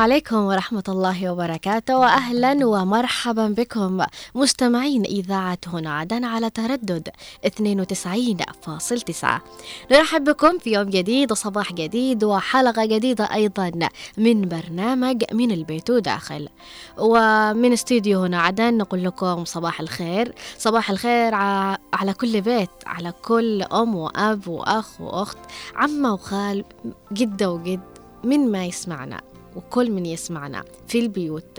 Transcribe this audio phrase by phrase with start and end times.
[0.00, 4.00] عليكم ورحمة الله وبركاته وأهلا ومرحبا بكم
[4.34, 7.08] مستمعين إذاعة هنا عدن على تردد
[7.46, 9.26] 92.9
[9.92, 13.70] نرحب بكم في يوم جديد وصباح جديد وحلقة جديدة أيضا
[14.16, 16.48] من برنامج من البيت وداخل
[16.98, 20.34] ومن استديو هنا عدن نقول لكم صباح الخير.
[20.58, 21.34] صباح الخير
[21.92, 25.38] على كل بيت على كل أم وأب وأخ وأخت
[25.76, 26.64] عمة وخال
[27.12, 27.80] جدة وجد
[28.24, 29.29] من ما يسمعنا.
[29.56, 31.58] وكل من يسمعنا في البيوت.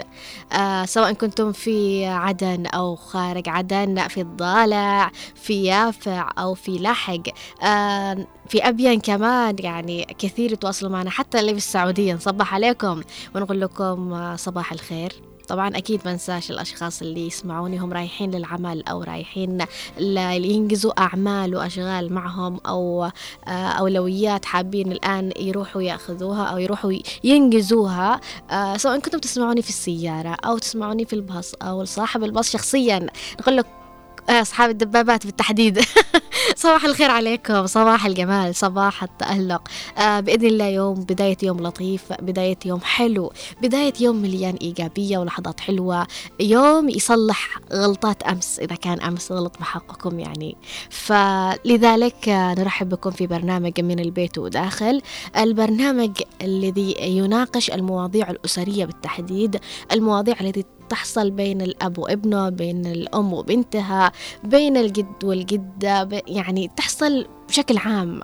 [0.54, 7.22] آه سواء كنتم في عدن أو خارج عدن في الضالع في يافع أو في لحق
[7.64, 12.14] آه في أبين كمان يعني كثير يتواصلوا معنا حتى اللي في السعودية.
[12.14, 13.02] نصبح عليكم
[13.36, 15.31] ونقول لكم آه صباح الخير.
[15.52, 19.66] طبعا أكيد ما أنساش الأشخاص اللي يسمعوني هم رايحين للعمل أو رايحين
[20.00, 23.04] ينجزوا أعمال وأشغال معهم أو
[23.48, 26.94] آه، أولويات حابين الآن يروحوا يأخذوها أو يروحوا
[27.24, 28.22] ينجزوها.
[28.52, 33.08] آه، سواء كنتم تسمعوني في السيارة أو تسمعوني في الباص أو صاحب الباص شخصيا.
[33.40, 33.81] نقول لك
[34.30, 35.80] أصحاب الدبابات بالتحديد.
[36.56, 37.68] صباح الخير عليكم.
[37.68, 38.56] صباح الجمال.
[38.56, 39.62] صباح التألق.
[39.98, 45.60] آه بإذن الله يوم بداية يوم لطيف بداية يوم حلو بداية يوم مليان إيجابية ولحظات
[45.60, 46.08] حلوة.
[46.40, 50.58] يوم يصلح غلطات أمس إذا كان أمس غلط بحقكم يعني.
[50.90, 55.02] فلذلك آه نرحب بكم في برنامج من البيت وداخل.
[55.38, 59.60] البرنامج الذي يناقش المواضيع الأسرية بالتحديد
[59.92, 64.12] المواضيع التي تحصل بين الأب وابنه بين الأم وبنتها
[64.44, 68.22] بين الجد والجدة يعني تحصل بشكل عام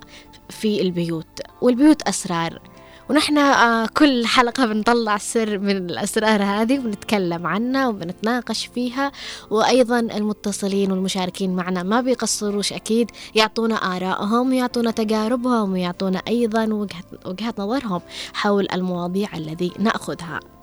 [0.50, 2.62] في البيوت والبيوت أسرار.
[3.10, 9.12] ونحن آه، كل حلقة بنطلع سر من الأسرار هذه ونتكلم عنها وبنتناقش فيها
[9.50, 17.54] وأيضا المتصلين والمشاركين معنا ما بيقصروش أكيد يعطونا آرائهم ويعطونا تجاربهم ويعطونا أيضا وجهة, وجهة
[17.58, 18.02] نظرهم
[18.34, 20.57] حول المواضيع الذي نأخذها.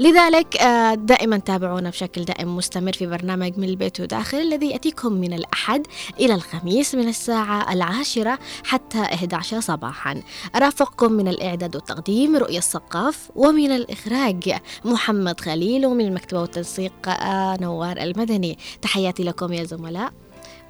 [0.00, 5.32] لذلك آه، دائما تابعونا بشكل دائم مستمر في برنامج من البيت وداخل الذي يأتيكم من
[5.32, 5.86] الأحد
[6.20, 10.22] إلى الخميس من الساعة العاشرة حتى 11 صباحا.
[10.56, 14.54] أرافقكم من الإعداد والتقديم رؤية الثقاف ومن الإخراج
[14.84, 18.58] محمد خليل ومن المكتبة والتنسيق آه، نوار المدني.
[18.82, 20.12] تحياتي لكم يا زملاء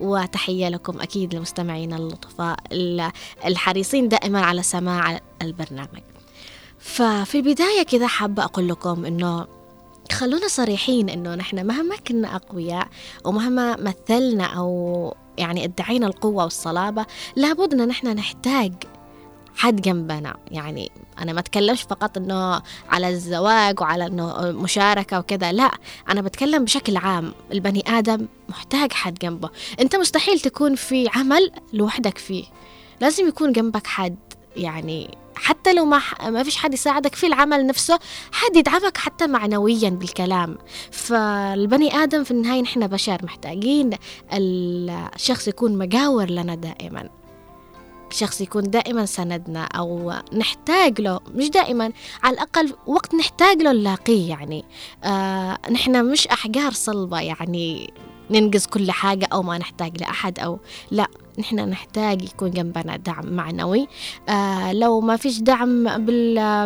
[0.00, 2.56] وتحية لكم أكيد لمستمعينا اللطفاء
[3.46, 6.13] الحريصين دائما على سماع البرنامج.
[6.84, 9.46] ففي البداية كذا حابة أقول لكم إنه
[10.12, 12.88] خلونا صريحين إنه نحن مهما كنا أقوياء
[13.24, 17.06] ومهما مثلنا أو يعني ادعينا القوة والصلابة
[17.36, 18.72] لابد إن نحن نحتاج
[19.56, 20.36] حد جنبنا.
[20.50, 25.70] يعني أنا ما أتكلمش فقط إنه على الزواج وعلى إنه مشاركة وكذا لا
[26.08, 27.34] أنا بتكلم بشكل عام.
[27.52, 29.50] البني آدم محتاج حد جنبه.
[29.80, 32.44] أنت مستحيل تكون في عمل لوحدك فيه.
[33.00, 34.16] لازم يكون جنبك حد
[34.56, 37.98] يعني حتى لو ما ما فيش حد يساعدك في العمل نفسه
[38.32, 40.58] حد يدعمك حتى معنويا بالكلام.
[40.90, 43.90] فالبني آدم في النهاية نحن بشر محتاجين
[44.32, 47.10] الشخص يكون مجاور لنا دائما.
[48.10, 51.92] شخص يكون دائما سندنا أو نحتاج له مش دائما
[52.22, 54.64] على الأقل وقت نحتاج له نلاقيه يعني.
[55.04, 57.92] آه نحن مش أحجار صلبة يعني
[58.30, 60.58] ننجز كل حاجة أو ما نحتاج لأحد أو
[60.90, 61.08] لا.
[61.38, 63.88] نحن نحتاج يكون جنبنا دعم معنوي.
[64.28, 66.04] آه لو ما فيش دعم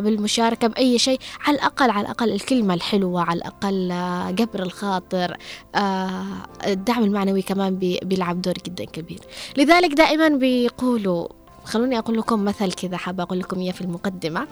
[0.01, 5.37] بالمشاركة بأي شيء على الأقل على الأقل الكلمة الحلوة على الأقل آه جبر الخاطر.
[5.75, 6.25] آه
[6.67, 9.21] الدعم المعنوي كمان بيلعب دور جدا كبير.
[9.57, 11.29] لذلك دائما بيقولوا
[11.65, 14.47] خلوني أقول لكم مثل كذا حابة أقول لكم إياه في المقدمة.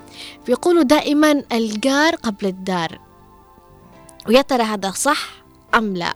[0.46, 2.98] بيقولوا دائما الجار قبل الدار
[4.28, 5.28] ويا ترى هذا صح
[5.74, 6.12] أم لا؟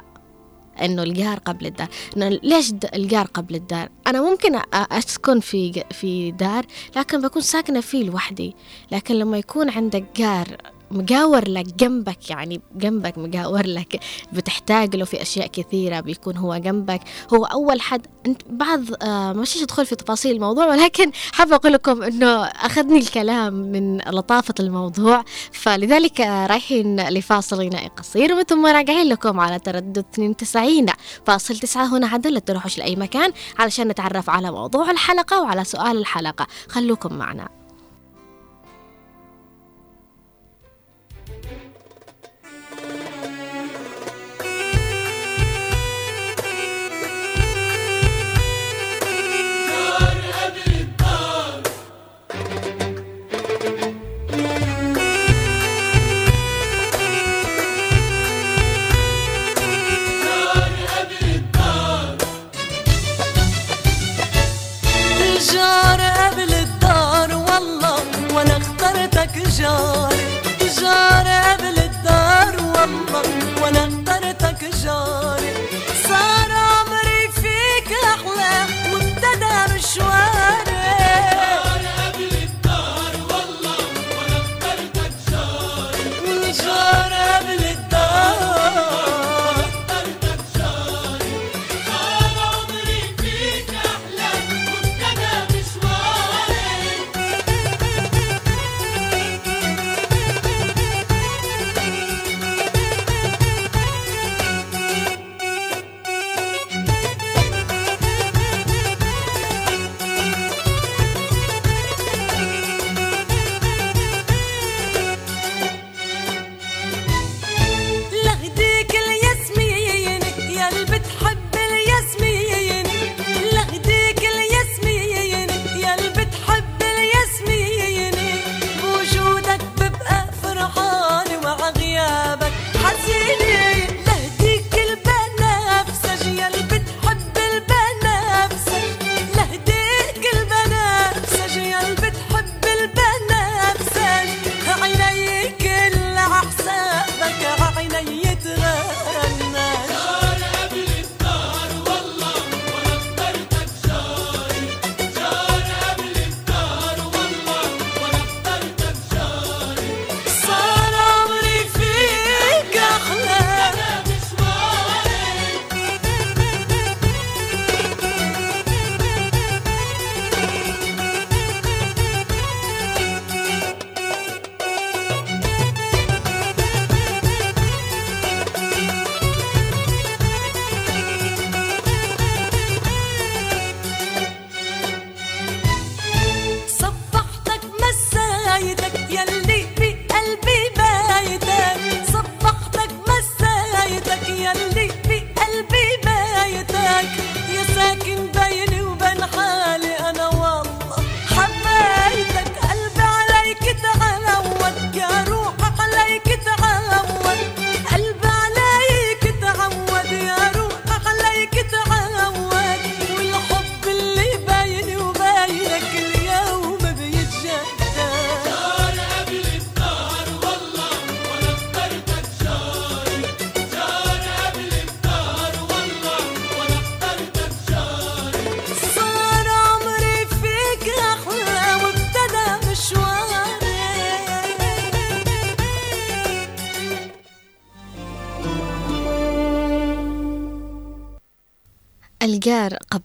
[0.83, 1.89] إنه الجار قبل الدار.
[2.17, 6.67] إنه ليش الجار قبل الدار؟ أنا ممكن أسكن في في دار
[6.97, 8.57] لكن بكون ساكنة فيه لوحدي.
[8.93, 10.57] لكن لما يكون عندك جار
[10.91, 14.01] مجاور لك جنبك يعني جنبك مجاور لك
[14.33, 17.01] بتحتاج له في أشياء كثيرة بيكون هو جنبك.
[17.35, 22.03] هو أول حد أنت بعض آه مش أدخل في تفاصيل الموضوع ولكن حابة أقول لكم
[22.03, 25.25] أنه أخذني الكلام من لطافة الموضوع.
[25.53, 30.87] فلذلك آه رايحين لفاصل غنائي قصير ومن ثم راجعين لكم على تردد 92
[31.27, 35.97] فاصل تسعة هنا عدل لا تروحوش لأي مكان علشان نتعرف على موضوع الحلقة وعلى سؤال
[35.99, 36.47] الحلقة.
[36.69, 37.60] خلوكم معنا.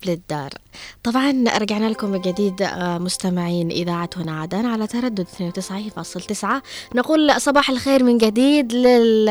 [0.09, 0.49] الدار
[1.03, 6.45] طبعا رجعنا لكم من جديد آه، مستمعين إذاعة هنا عدن على تردد 92.9
[6.95, 9.29] نقول صباح الخير من جديد لل...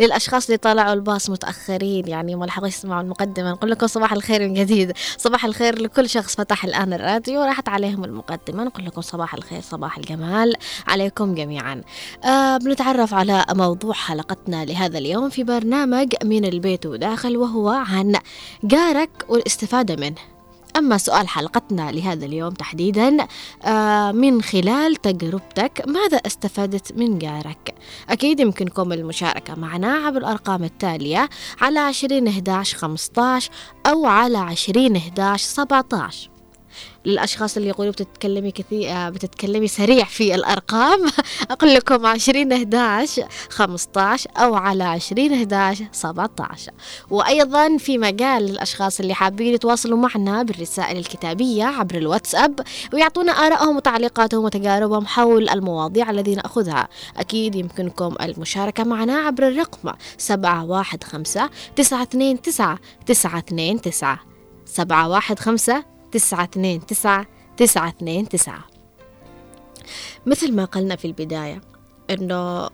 [0.00, 4.54] للأشخاص اللي طلعوا الباص متأخرين يعني ما لحقوا يسمعوا المقدمة نقول لكم صباح الخير من
[4.54, 4.92] جديد.
[5.18, 9.98] صباح الخير لكل شخص فتح الآن الراديو راحت عليهم المقدمة نقول لكم صباح الخير صباح
[9.98, 10.54] الجمال
[10.86, 11.82] عليكم جميعا.
[12.24, 18.16] آه بنتعرف على موضوع حلقتنا لهذا اليوم في برنامج من البيت وداخل وهو عن
[18.64, 20.37] جارك والاستفادة منه.
[20.78, 23.26] أما سؤال حلقتنا لهذا اليوم تحديدا
[23.64, 27.74] آه، من خلال تجربتك ماذا استفدت من جارك؟
[28.08, 31.28] أكيد يمكنكم المشاركة معنا عبر الأرقام التالية
[31.60, 33.50] على عشرين 11 15
[33.86, 36.37] أو على عشرين 11 17
[37.04, 41.00] للأشخاص اللي يقولوا بتتكلمي كثير آه، بتتكلمي سريع في الأرقام.
[41.50, 46.72] أقول لكم عشرين 11 15 أو على عشرين 11 17
[47.10, 52.60] وأيضا في مجال للأشخاص اللي حابين يتواصلوا معنا بالرسائل الكتابية عبر الواتساب
[52.92, 56.88] ويعطونا آرائهم وتعليقاتهم وتجاربهم حول المواضيع الذي نأخذها.
[57.16, 62.42] أكيد يمكنكم المشاركة معنا عبر الرقم سبعة واحد خمسة تسعة اثنين
[66.12, 68.64] تسعة اثنين تسعة تسعة اثنين تسعة.
[70.26, 71.60] مثل ما قلنا في البداية
[72.10, 72.68] إنه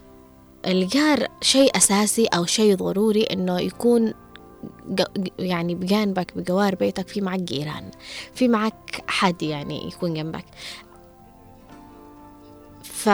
[0.67, 4.15] الجار شيء أساسي أو شيء ضروري إنه يكون
[5.39, 7.91] يعني بجانبك بجوار بيتك في معك جيران
[8.35, 10.45] في معك حد يعني يكون جنبك.
[12.83, 13.09] ف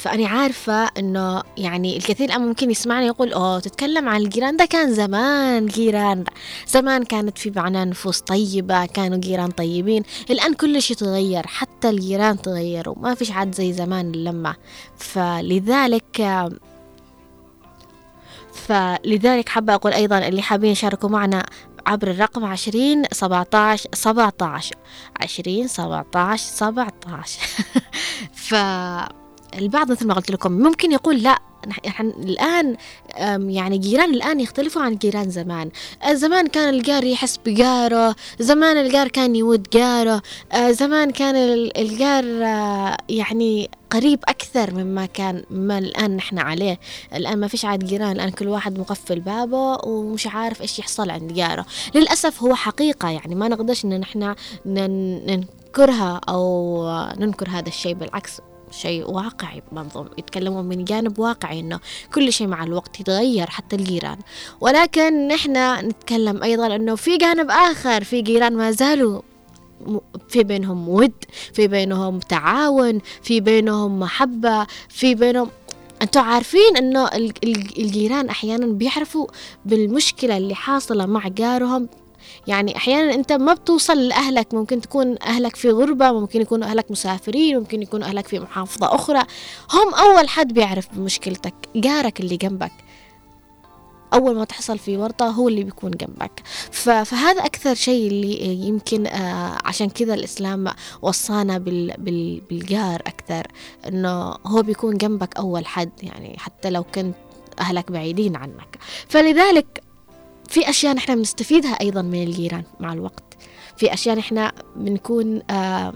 [0.00, 4.56] فأنا عارفة إنه يعني الكثير الآن ممكن يسمعني يقول أوه تتكلم عن الجيران.
[4.56, 6.24] ده كان زمان جيران.
[6.68, 10.02] زمان كانت في معنا نفوس طيبة كانوا جيران طيبين.
[10.30, 14.54] الآن كل شيء تغير حتى الجيران تغيروا ما فيش عاد زي زمان اللمة.
[14.96, 16.48] فلذلك
[18.54, 21.46] فلذلك حابة أقول أيضا اللي حابين يشاركوا معنا
[21.86, 24.74] عبر الرقم عشرين سبعة عشر سبعة عشر
[25.20, 26.92] عشرين سبعة عشر سبعة
[28.34, 28.54] ف
[29.58, 31.38] البعض مثل ما قلت لكم ممكن يقول لا
[31.68, 32.76] نحن الآن
[33.50, 35.70] يعني جيران الآن يختلفوا عن جيران زمان.
[36.12, 41.36] زمان كان الجار يحس بجاره زمان الجار كان يود جاره آه، زمان كان
[41.76, 46.80] الجار آه، يعني قريب أكثر مما كان ما الآن نحن عليه.
[47.14, 51.32] الآن ما فيش عاد جيران الآن كل واحد مقفل بابه ومش عارف إيش يحصل عند
[51.32, 51.66] جاره.
[51.94, 54.34] للأسف هو حقيقة يعني ما نقدرش إن نحن
[54.66, 56.84] ننكرها أو
[57.18, 58.40] ننكر هذا الشيء بالعكس
[58.70, 61.80] شيء واقعي بنظم يتكلمون من جانب واقعي إنه
[62.14, 64.18] كل شيء مع الوقت يتغير حتى الجيران.
[64.60, 69.22] ولكن نحن نتكلم أيضا إنه في جانب آخر في جيران ما زالوا
[70.28, 75.50] في بينهم ود في بينهم تعاون في بينهم محبة في بينهم
[76.02, 77.08] أنتوا عارفين إنه
[77.78, 79.26] الجيران أحيانا بيعرفوا
[79.64, 81.88] بالمشكلة اللي حاصلة مع جارهم
[82.46, 87.58] يعني أحيانا أنت ما بتوصل لأهلك ممكن تكون أهلك في غربة ممكن يكونوا أهلك مسافرين
[87.58, 89.22] ممكن يكونوا أهلك في محافظة أخرى.
[89.72, 92.72] هم أول حد بيعرف بمشكلتك جارك اللي جنبك.
[94.14, 96.42] أول ما تحصل في ورطة هو اللي بيكون جنبك.
[96.70, 100.68] فهذا أكثر شيء اللي يمكن آه عشان كذا الإسلام
[101.02, 103.46] وصانا بال بال بالجار أكثر
[103.88, 107.14] إنه هو بيكون جنبك أول حد يعني حتى لو كنت
[107.60, 108.78] أهلك بعيدين عنك.
[109.08, 109.82] فلذلك
[110.50, 113.24] في أشياء نحن بنستفيدها أيضا من الجيران مع الوقت.
[113.76, 115.92] في أشياء نحن بنكون آه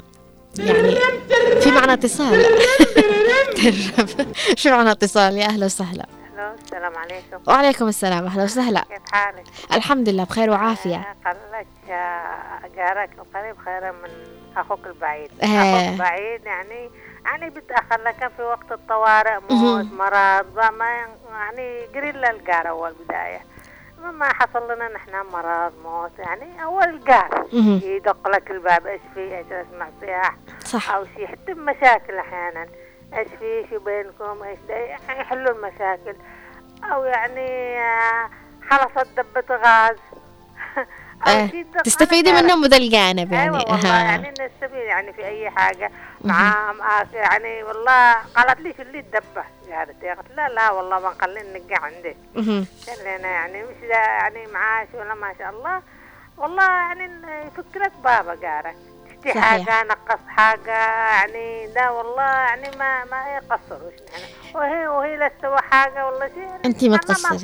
[0.58, 0.96] يعني
[1.60, 2.44] في معنى اتصال.
[4.56, 6.06] في معنى اتصال؟ يا أهلا وسهلا.
[6.64, 7.38] السلام عليكم.
[7.46, 8.26] وعليكم السلام.
[8.26, 8.80] أهلا وسهلا.
[8.80, 11.16] كيف حالك؟ الحمد لله بخير وعافية.
[11.24, 11.66] قال لك
[12.76, 14.10] جارك القريب خير من
[14.56, 15.30] أخوك البعيد.
[15.42, 15.46] آه.
[15.46, 16.90] أخوك البعيد يعني
[17.24, 23.53] يعني بتأخر لك في وقت الطوارئ موت مرض ما يعني قريب للجار أول بداية.
[24.10, 29.46] ما حصل لنا نحن مرض موت يعني أول قال يدق لك الباب إيش في إيش
[29.46, 30.34] أسمع صياح
[30.64, 30.90] صح.
[30.90, 32.66] أو شيء حتى بمشاكل أحيانا.
[33.14, 36.16] إيش في شو بينكم إيش يعني يحلوا المشاكل.
[36.92, 38.30] أو يعني آه،
[38.70, 39.96] خلصت دبة غاز.
[41.26, 41.50] أه
[41.84, 43.42] تستفيدي منهم بذا الجانب يعني.
[43.42, 45.90] أيوة والله يعني نستفيد يعني في أي حاجة.
[46.24, 46.74] مع
[47.12, 49.44] يعني والله قالت لي في اللي الدبة
[49.76, 52.16] قالت قالت لا لا والله ما نخلي نقع عندك.
[52.36, 55.82] قال لنا يعني مش يعني معاش ولا ما شاء الله.
[56.38, 57.10] والله يعني
[57.46, 58.76] يفك لك بابا قارك
[59.24, 60.78] تشتي حاجة؟ نقص حاجة.
[61.16, 66.38] يعني لا والله يعني ما ما يقصروش يعني وهي وهي لا تسوى حاجة والله شيء.
[66.42, 67.38] يعني انت ما تقصري.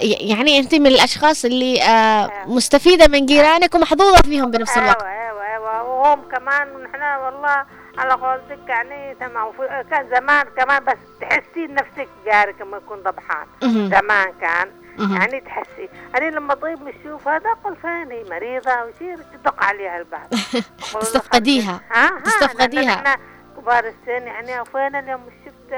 [0.00, 2.46] يعني انت من الأشخاص اللي آه أيوة.
[2.56, 5.02] مستفيدة من جيرانك ومحظوظة فيهم بنفس الوقت.
[5.02, 5.31] أيوه أيوه أيوه
[5.80, 7.64] وهم كمان نحن والله
[7.98, 9.52] على قولتك يعني تمام
[9.90, 13.46] كان زمان كمان بس تحسين نفسك جارك لما يكون ضبحان.
[13.90, 15.88] زمان كان يعني تحسي.
[16.14, 20.28] أنا لما طيب نشوف هذا أقول فاني مريضة ويصير تدق عليها البعض.
[21.00, 21.80] تستفقديها.
[22.24, 22.94] تستفقديها.
[22.94, 23.16] إحنا
[23.56, 25.72] كبار السن يعني فين اليوم شفت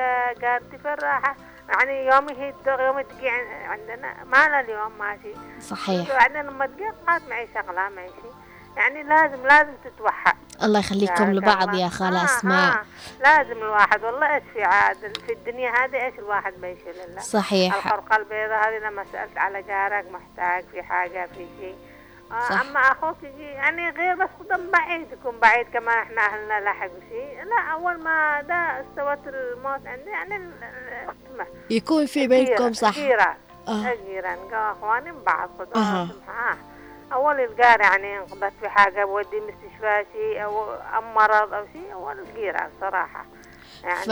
[0.45, 1.37] قالت في الراحة
[1.69, 3.29] يعني يومي هي يوم تجي
[3.69, 4.15] عندنا.
[4.25, 5.35] ما اليوم ماشي.
[5.61, 6.09] صحيح.
[6.09, 8.34] بعدين لما تجي قالت معي شغلة معي شيء.
[8.77, 12.73] يعني لازم لازم تتوحى الله يخليكم لبعض يا خالة آه أسماء.
[12.75, 12.85] آه
[13.21, 14.05] لازم الواحد.
[14.05, 17.75] والله إيش في عاد في الدنيا هذه إيش الواحد ما يشيل الله صحيح.
[17.77, 21.77] الخرقة البيضاء هذه لما سألت على جارك محتاج في حاجة في شيء.
[22.33, 26.91] آه أما أخوك يجي يعني غير بس قدام بعيد يكون بعيد كمان إحنا أهلنا لحق
[27.09, 27.45] شيء.
[27.45, 30.51] لا أول ما ده استوت الموت عندي يعني
[31.71, 32.95] يكون في بينكم صح.
[32.95, 33.35] جيران
[33.69, 33.95] آه.
[34.07, 36.09] جيران أخواني بعض آه.
[37.25, 42.19] أول الجار يعني انقضت في حاجة بودي مستشفى شيء أو أم مرض أو شيء أول
[42.19, 43.25] الجيران صراحة.
[43.85, 44.11] يعني ف...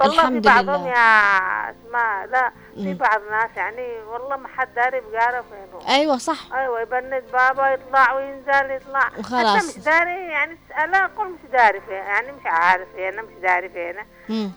[0.00, 5.44] والله في بعضهم يا أسماء لا في بعض الناس يعني والله ما حد داري بقاره
[5.50, 6.54] فين أيوه صح.
[6.54, 9.08] أيوه يبند بابا يطلع وينزل يطلع.
[9.18, 13.68] وخلاص مش داري يعني تسأله قول مش داري فين يعني مش عارف فين مش داري
[13.68, 13.96] فين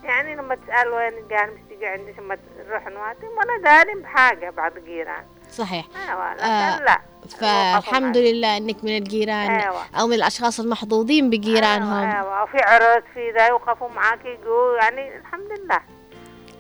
[0.04, 2.34] يعني لما تسأل وين قال مش تجي عندي ثم
[2.68, 5.26] تروح نواتي ولا داري بحاجة بعض جيران
[5.56, 5.86] صحيح.
[6.10, 7.02] أيوه لا, آه لا.
[7.40, 9.52] فالحمد لله إنك من الجيران.
[9.52, 9.82] أيوة.
[10.00, 12.04] أو من الأشخاص المحظوظين بجيرانهم.
[12.04, 12.44] أيوه, أيوة.
[12.44, 15.80] وفي عرس في ذا يوقفوا معاك يقول يعني الحمد لله.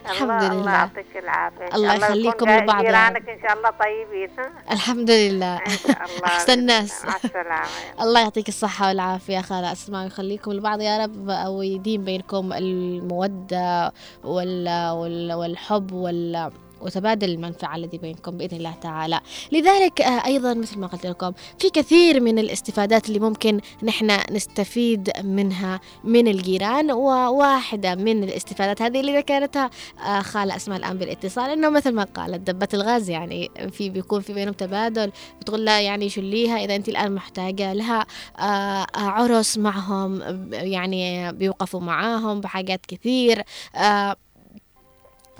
[0.05, 0.51] الحمد لله.
[0.51, 1.75] الله يعطيك العافية.
[1.75, 2.81] الله يخليكم لبعض.
[2.85, 4.29] جيرانك إن شاء الله طيبين
[4.71, 5.57] الحمد لله.
[5.57, 6.25] الله.
[6.25, 7.65] أحسن السلامة.
[8.01, 9.41] الله يعطيك الصحة والعافية.
[9.41, 16.51] خاله اسماء ويخليكم لبعض يا رب ويديم بينكم المودة والحب وال
[16.85, 19.19] وتبادل المنفعة الذي بينكم بإذن الله تعالى.
[19.51, 25.11] لذلك آه، أيضا مثل ما قلت لكم في كثير من الاستفادات اللي ممكن نحن نستفيد
[25.23, 29.69] منها من الجيران وواحدة من الاستفادات هذه اللي ذكرتها
[30.05, 34.33] آه، خالة أسماء الآن بالاتصال إنه مثل ما قالت دبة الغاز يعني في بيكون في
[34.33, 35.11] بينهم تبادل
[35.41, 38.05] بتقول لها يعني شليها إذا أنت الآن محتاجة لها
[38.39, 43.43] آه، عرس معهم يعني بيوقفوا معاهم بحاجات كثير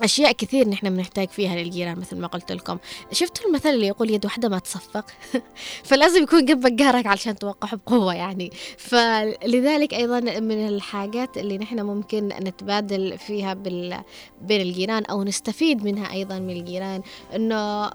[0.03, 2.77] أشياء كثير نحن بنحتاج فيها للجيران مثل ما قلت لكم.
[3.11, 5.05] شفتوا المثل اللي يقول يد واحدة ما تصفق؟
[5.89, 8.51] فلازم يكون جنبك جارك علشان توقعه بقوة يعني.
[8.77, 14.01] فلذلك أيضا من الحاجات اللي نحن ممكن نتبادل فيها بال...
[14.41, 17.01] بين الجيران أو نستفيد منها أيضا من الجيران
[17.35, 17.91] إنه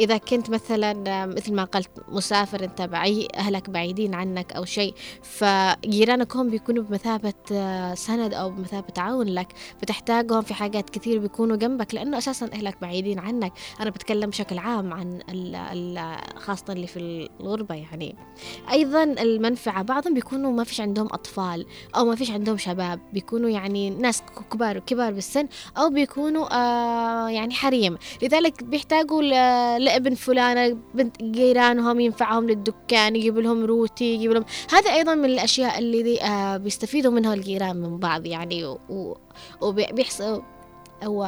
[0.00, 6.36] إذا كنت مثلا مثل ما قلت مسافر أنت بعيد أهلك بعيدين عنك أو شيء فجيرانك
[6.36, 11.94] هم بيكونوا بمثابة آه، سند أو بمثابة عون لك فتحتاجهم في حاجات كثير بيكونوا جنبك
[11.94, 13.52] لأنه أساسا أهلك بعيدين عنك.
[13.80, 15.20] أنا بتكلم بشكل عام عن
[16.36, 18.16] خاصة اللي في الغربة يعني.
[18.70, 23.90] أيضا المنفعة بعضهم بيكونوا ما فيش عندهم أطفال أو ما فيش عندهم شباب بيكونوا يعني
[23.90, 24.22] ناس
[24.52, 25.48] كبار كبار بالسن
[25.78, 27.98] أو بيكونوا آه يعني حريم.
[28.22, 29.22] لذلك بيحتاجوا
[29.84, 35.78] لابن فلانة بنت جيرانهم ينفعهم للدكان يجيب لهم روتي يجيب لهم هذا أيضا من الأشياء
[35.78, 38.76] اللي آه بيستفيدوا منها الجيران من بعض يعني
[39.60, 40.42] وبيحصل
[41.06, 41.24] و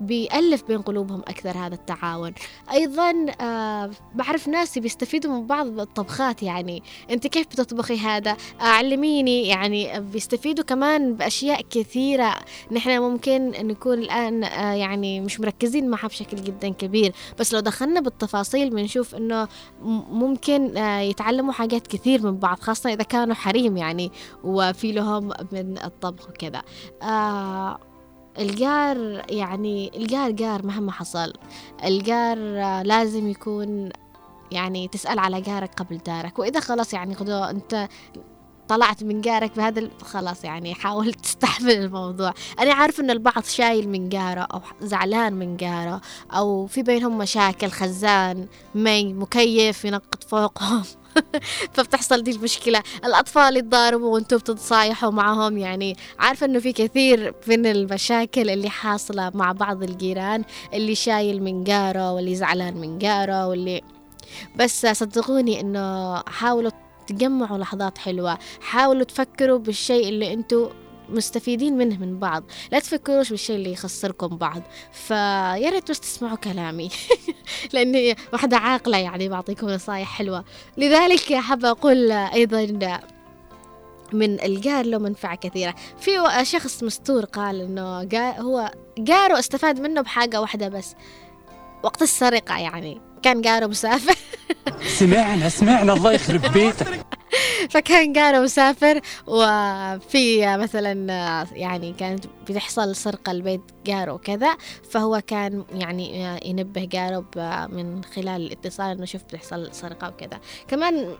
[0.00, 2.32] بيألف بين قلوبهم أكثر هذا التعاون.
[2.72, 6.82] أيضا آه بعرف ناس بيستفيدوا من بعض بالطبخات يعني.
[7.10, 12.34] أنت كيف بتطبخي هذا؟ علميني يعني بيستفيدوا كمان بأشياء كثيرة.
[12.72, 17.12] نحن ممكن نكون الآن آه يعني مش مركزين معها بشكل جدا كبير.
[17.38, 19.48] بس لو دخلنا بالتفاصيل بنشوف أنه
[20.10, 24.12] ممكن آه يتعلموا حاجات كثير من بعض خاصة إذا كانوا حريم يعني
[24.44, 26.62] وفي لهم من الطبخ وكذا.
[27.02, 27.78] آه
[28.38, 31.32] الجار يعني الجار جار مهما حصل
[31.84, 32.38] الجار
[32.82, 33.90] لازم يكون
[34.50, 36.38] يعني تسأل على جارك قبل دارك.
[36.38, 37.88] وإذا خلاص يعني خذوا أنت
[38.68, 42.34] طلعت من جارك بهذا خلاص يعني حاول تستحمل الموضوع.
[42.60, 46.00] أنا عارف إن البعض شايل من جاره أو زعلان من جاره
[46.32, 50.82] أو في بينهم مشاكل خزان مي مكيف ينقط فوقهم.
[51.74, 52.82] فبتحصل دي المشكلة.
[53.04, 55.58] الأطفال يتضاربوا وأنتم بتتصايحوا معهم.
[55.58, 61.64] يعني عارفة إنه في كثير من المشاكل اللي حاصلة مع بعض الجيران اللي شايل من
[61.64, 63.82] جاره واللي زعلان من جاره واللي
[64.56, 66.70] بس صدقوني إنه حاولوا
[67.06, 68.38] تجمعوا لحظات حلوة.
[68.60, 70.68] حاولوا تفكروا بالشيء اللي أنتم
[71.08, 72.44] مستفيدين منه من بعض.
[72.72, 74.62] لا تفكروش بالشيء اللي يخسركم بعض.
[74.92, 76.90] فيا ريت بس تسمعوا كلامي.
[77.72, 80.44] لأني واحدة عاقلة يعني بعطيكم نصايح حلوة.
[80.76, 83.00] لذلك حابة أقول أيضا
[84.12, 85.74] من الجار له منفعة كثيرة.
[86.00, 86.10] في
[86.42, 88.08] شخص مستور قال إنه
[88.40, 90.94] هو جاره استفاد منه بحاجة واحدة بس.
[91.82, 93.00] وقت السرقة يعني.
[93.22, 94.16] كان جاره مسافر.
[94.86, 97.06] سمعنا سمعنا الله يخرب بيتك.
[97.70, 100.92] فكان قارو مسافر وفي مثلا
[101.52, 104.56] يعني كانت بتحصل سرقة البيت قارو وكذا
[104.90, 107.24] فهو كان يعني ينبه قارو
[107.68, 110.40] من خلال الاتصال إنه شوف بتحصل سرقة وكذا.
[110.68, 111.14] كمان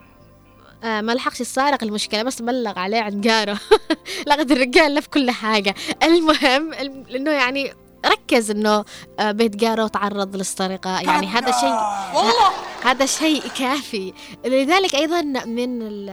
[0.85, 3.61] آه ما لحقش السارق المشكلة بس بلغ عليه عند جاره.
[4.29, 5.74] لقد الرجال لف كل حاجة.
[6.02, 6.72] المهم
[7.14, 7.72] انه يعني
[8.06, 8.84] ركز إنه
[9.20, 11.00] آه، بيت جارو تعرض للسرقة.
[11.00, 11.76] يعني هذا شيء
[12.84, 14.12] هذا شيء كافي.
[14.46, 16.06] لذلك أيضا من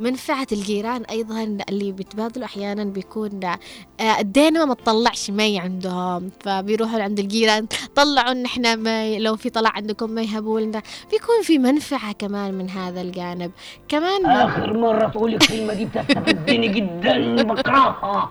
[0.00, 6.30] منفعة الجيران أيضا اللي بيتبادلوا أحيانا بيكون آه، الدينما ما تطلعش مي عندهم.
[6.40, 10.82] فبيروحوا عند الجيران طلعوا إن إحنا مي لو في طلع عندكم مي هبوا لنا.
[11.10, 13.50] بيكون في منفعة كمان من هذا الجانب.
[13.88, 17.42] كمان آخر مرة تقولي الكلمة دي بتستفزني جدا.
[17.52, 18.30] بكرهها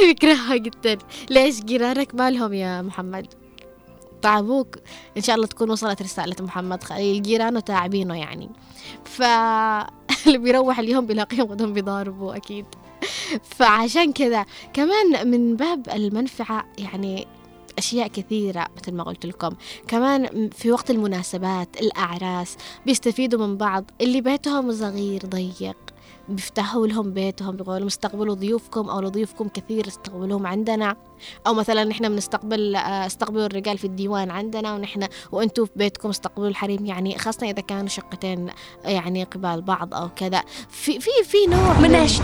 [0.00, 0.98] بكرهها جدا.
[1.30, 1.60] ليش
[2.00, 3.26] جيرانك مالهم يا محمد.
[4.22, 4.78] تعبوك
[5.16, 6.84] إن شاء الله تكون وصلت رسالة محمد
[7.22, 8.50] جيرانه تعبينه يعني.
[9.04, 12.66] فاللي بيروح اليوم بيلاقيهم غدهم بيضاربوا أكيد.
[13.58, 17.26] فعشان كذا كمان من باب المنفعة يعني
[17.78, 19.50] أشياء كثيرة مثل ما قلت لكم.
[19.88, 23.84] كمان في وقت المناسبات الأعراس بيستفيدوا من بعض.
[24.00, 25.89] اللي بيتهم صغير ضيق.
[26.30, 30.96] بيفتحوا لهم بيتهم بيقولوا استقبلوا ضيوفكم أو لضيوفكم كثير استقبلوهم عندنا.
[31.46, 36.48] أو مثلا نحن بنستقبل آه، استقبلوا الرجال في الديوان عندنا ونحن وأنتم في بيتكم استقبلوا
[36.48, 36.86] الحريم.
[36.86, 38.50] يعني خاصة إذا كانوا شقتين
[38.84, 40.42] يعني قبال بعض أو كذا.
[40.68, 42.20] في في في نوع من إيش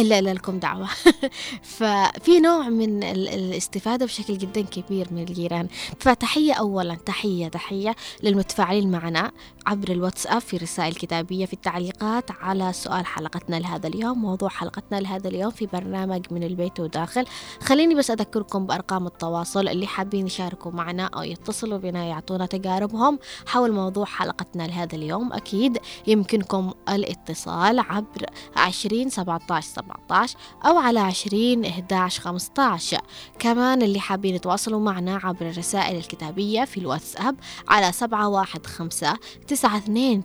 [0.00, 0.88] إلا إلا لكم دعوة.
[1.76, 5.68] ففي نوع من الاستفادة بشكل جدا كبير من الجيران.
[6.00, 9.32] فتحية أولا تحية تحية للمتفاعلين معنا
[9.66, 15.28] عبر الواتساب في رسائل كتابية في التعليقات على سؤال حلقتنا لهذا اليوم موضوع حلقتنا لهذا
[15.28, 17.24] اليوم في برنامج من البيت وداخل.
[17.60, 23.72] خليني بس أذكركم بأرقام التواصل اللي حابين يشاركوا معنا أو يتصلوا بنا يعطونا تجاربهم حول
[23.72, 25.32] موضوع حلقتنا لهذا اليوم.
[25.32, 29.85] أكيد يمكنكم الاتصال عبر عشرين سبعة عشر.
[29.86, 33.00] 17 أو على 20 11 15
[33.38, 37.36] كمان اللي حابين يتواصلوا معنا عبر الرسائل الكتابية في الواتساب
[37.68, 40.24] على 715 929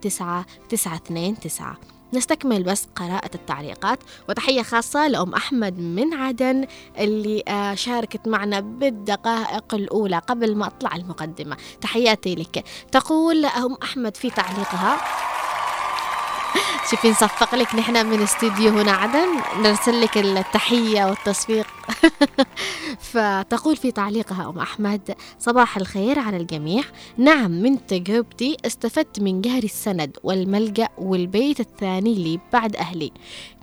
[0.70, 6.66] 929 نستكمل بس قراءة التعليقات وتحية خاصة لأم أحمد من عدن
[6.98, 11.58] اللي آه، شاركت معنا بالدقائق الأولى قبل ما أطلع المقدمة.
[11.82, 12.66] تحياتي لك.
[12.92, 15.02] تقول أم أحمد في تعليقها
[16.90, 19.28] شوفي نصفق لك نحن من استديو هنا عدن.
[19.58, 21.68] نرسل لك التحية والتصفيق.
[23.12, 26.84] فتقول في تعليقها أم أحمد صباح الخير على الجميع.
[27.18, 33.12] نعم من تجربتي استفدت من جهر السند والملجأ والبيت الثاني لي بعد أهلي.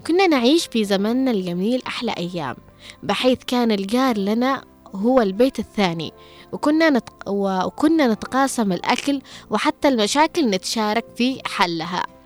[0.06, 2.56] كنا نعيش في زمننا الجميل أحلى أيام
[3.02, 6.12] بحيث كان الجار لنا هو البيت الثاني.
[6.52, 7.28] وكنا نتق...
[7.28, 12.17] وكنا نتقاسم الأكل وحتى المشاكل نتشارك في حلها.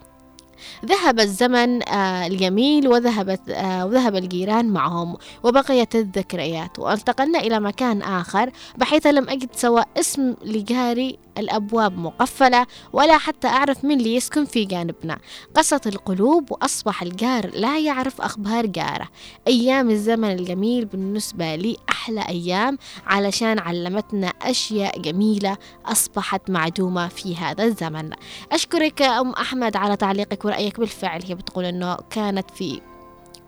[0.85, 6.79] ذهب الزمن آه، الجميل وذهبت آه، وذهب الجيران معهم وبقيت الذكريات.
[6.79, 13.85] وانتقلنا إلى مكان آخر بحيث لم أجد سوى اسم لجاري الأبواب مقفلة ولا حتى أعرف
[13.85, 15.19] من اللي يسكن في جانبنا.
[15.55, 19.09] قست القلوب وأصبح الجار لا يعرف أخبار جاره.
[19.49, 27.65] أيام الزمن الجميل بالنسبة لي أحلى أيام علشان علمتنا أشياء جميلة أصبحت معدومة في هذا
[27.65, 28.11] الزمن.
[28.53, 31.23] أشكرك أم أحمد على تعليقك ورأيك بالفعل.
[31.25, 32.81] هي بتقول أنه كانت في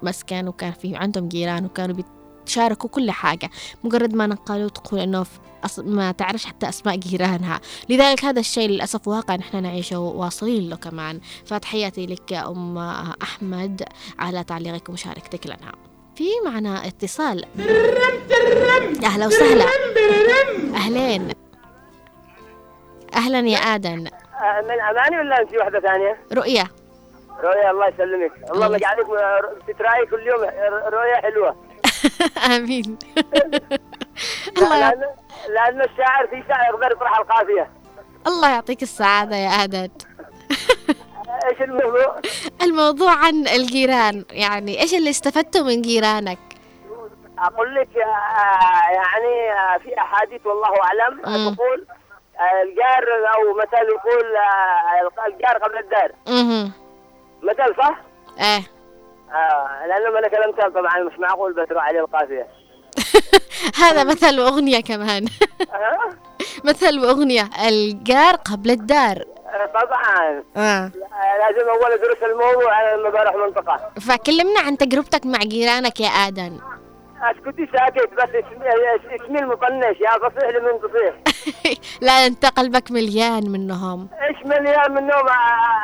[0.03, 1.97] مسكن وكان في عندهم جيران وكانوا
[2.47, 3.51] تشاركوا كل حاجة.
[3.85, 5.27] مجرد ما نقلوا تقول إنه
[5.79, 7.61] ما تعرفش حتى أسماء جيرانها.
[7.89, 11.21] لذلك هذا الشيء للأسف واقع نحن نعيشه واصلين له كمان.
[11.47, 12.79] فتحياتي لك يا أم
[13.23, 13.83] أحمد
[14.19, 15.73] على تعليقك ومشاركتك لنا.
[16.17, 17.45] في معنا اتصال.
[19.05, 19.65] أهلا وسهلا.
[20.75, 21.29] أهلين.
[23.15, 23.99] أهلا يا آدم.
[24.65, 26.71] من أماني ولا في واحدة ثانية؟ رؤية.
[27.45, 28.51] رؤية الله يسلمك.
[28.51, 29.07] الله يجعلك
[29.69, 30.41] تتراي كل يوم.
[30.93, 31.57] رؤية حلوة.
[32.57, 32.99] امين
[34.59, 34.91] الله
[35.49, 37.71] لأن الشاعر في شاعر يقدر يطرح القافية
[38.27, 39.91] الله يعطيك السعادة يا عدد
[41.51, 42.21] إيش الموضوع؟
[42.63, 46.39] الموضوع عن الجيران يعني إيش اللي استفدته من جيرانك؟
[47.39, 51.21] أقول لك آه، يعني آه، في أحاديث والله أعلم
[51.55, 51.87] تقول
[52.39, 54.37] آه، الجار أو مثل يقول
[55.27, 56.13] الجار قبل الدار.
[57.43, 58.01] مثل صح؟
[58.41, 58.63] إيه
[59.35, 62.47] آه لأنه أنا كلمتها طبعا مش معقول بتروح عليه القافية.
[63.85, 65.25] هذا مثل واغنيه كمان.
[66.69, 69.25] مثل واغنيه الجار قبل الدار.
[69.47, 70.45] آه، طبعا.
[70.57, 70.91] آه.
[71.41, 73.91] لازم أول ادرس الموضوع لما بروح منطقة.
[74.01, 76.59] فكلمنا عن تجربتك مع جيرانك يا آدم.
[77.23, 78.69] اسكتي ساكت بس اسمي,
[79.25, 81.15] اسمي المطنش يا فصيح لمن تصيح
[82.07, 84.09] لا أنت قلبك مليان منهم.
[84.29, 85.27] إيش مليان منهم؟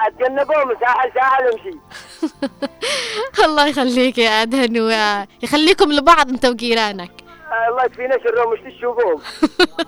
[0.06, 1.78] أتجنبهم ساحل ساحل امشي.
[3.44, 4.76] الله يخليك يا ادهم
[5.42, 7.10] ويخليكم لبعض انت وجيرانك
[7.68, 9.20] الله يكفينا شرهم مش تشوفوهم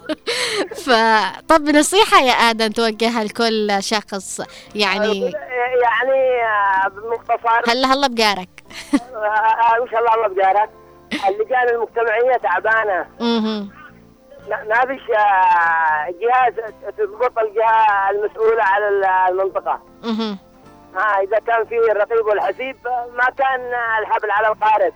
[0.85, 4.41] فطب نصيحة يا آدم توجهها لكل شخص
[4.75, 5.33] يعني
[5.83, 6.43] يعني
[6.91, 8.49] بمختصر هلا هلا بجارك
[9.83, 10.71] إن شاء الله الله بجارك
[11.29, 13.07] اللجان المجتمعية تعبانة.
[14.49, 15.03] ما فيش
[16.21, 16.55] جهاز
[16.99, 18.89] تضبط الجهة المسؤولة على
[19.31, 19.81] المنطقة.
[20.97, 22.77] ها إذا كان في الرقيب والحسيب
[23.17, 23.61] ما كان
[24.01, 24.93] الحبل على القارب.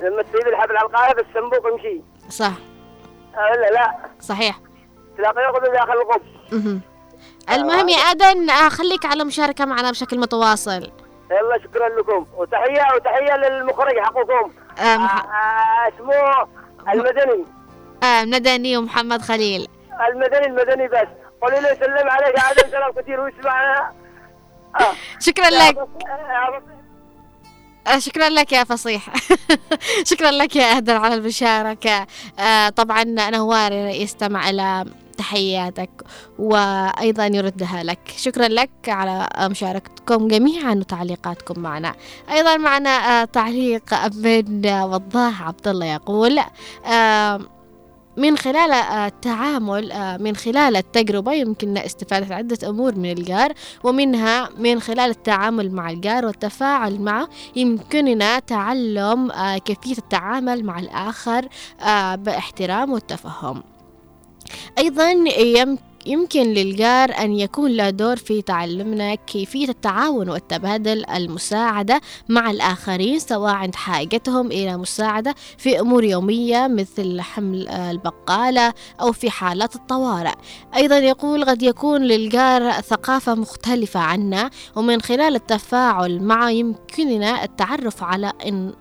[0.00, 2.00] لما تسيب الحبل على القارب الصندوق يمشي.
[2.28, 2.52] صح.
[3.36, 4.58] ولا لا صحيح.
[5.16, 6.22] تلاقيه ياخذ داخل القب
[7.50, 10.92] المهم يا أدن خليك على مشاركة معنا بشكل متواصل.
[11.30, 12.26] يلا شكرا لكم.
[12.36, 14.52] وتحية وتحية للمخرج حقكم.
[14.78, 14.82] آه.
[14.82, 16.48] آه اسمه
[16.92, 17.44] المدني.
[18.02, 19.68] آه مدني ومحمد خليل.
[20.08, 21.08] المدني المدني بس.
[21.42, 23.92] قولي له يسلم عليك عادل سلام كثير ويسمعنا آه.
[25.20, 25.76] شكرا لك.
[27.86, 29.08] آه، شكرا لك يا فصيح.
[30.10, 32.06] شكرا لك يا أهدر على المشاركة.
[32.38, 34.84] آه طبعا نوار يستمع إلى
[35.18, 35.90] تحياتك
[36.38, 37.98] وأيضا يردها لك.
[38.16, 41.94] شكرا لك على مشاركتكم جميعا وتعليقاتكم معنا.
[42.30, 46.40] أيضا معنا آه تعليق من وضاح عبد الله يقول
[46.86, 47.40] آه
[48.20, 53.52] من خلال التعامل من خلال التجربة يمكن استفادة عدة أمور من الجار
[53.84, 59.32] ومنها من خلال التعامل مع الجار والتفاعل معه يمكننا تعلم
[59.64, 61.48] كيفية التعامل مع الآخر
[62.24, 63.62] باحترام والتفهم.
[64.78, 65.12] أيضا
[66.06, 73.54] يمكن للجار أن يكون له دور في تعلمنا كيفية التعاون والتبادل المساعدة مع الآخرين سواء
[73.54, 80.34] عند حاجتهم إلى مساعدة في أمور يومية مثل حمل البقالة أو في حالات الطوارئ.
[80.76, 88.32] أيضا يقول قد يكون للجار ثقافة مختلفة عنا ومن خلال التفاعل معه يمكننا التعرف على
[88.46, 88.72] إن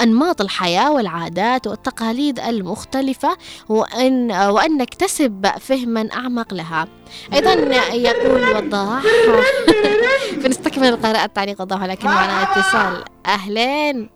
[0.00, 3.36] أنماط الحياة والعادات والتقاليد المختلفة
[3.68, 6.88] وأن, وأن نكتسب فهما أعمق لها.
[7.32, 7.52] أيضا
[7.94, 9.02] يقول وضاح
[10.44, 13.04] بنستكمل القراءة التعليق وضاح لكن معنا اتصال.
[13.26, 14.10] أهلين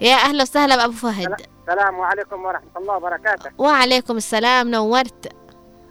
[0.00, 1.34] يا أهلا وسهلا بأبو فهد.
[1.68, 3.50] السلام عليكم ورحمة الله وبركاته.
[3.58, 5.32] وعليكم السلام نورت.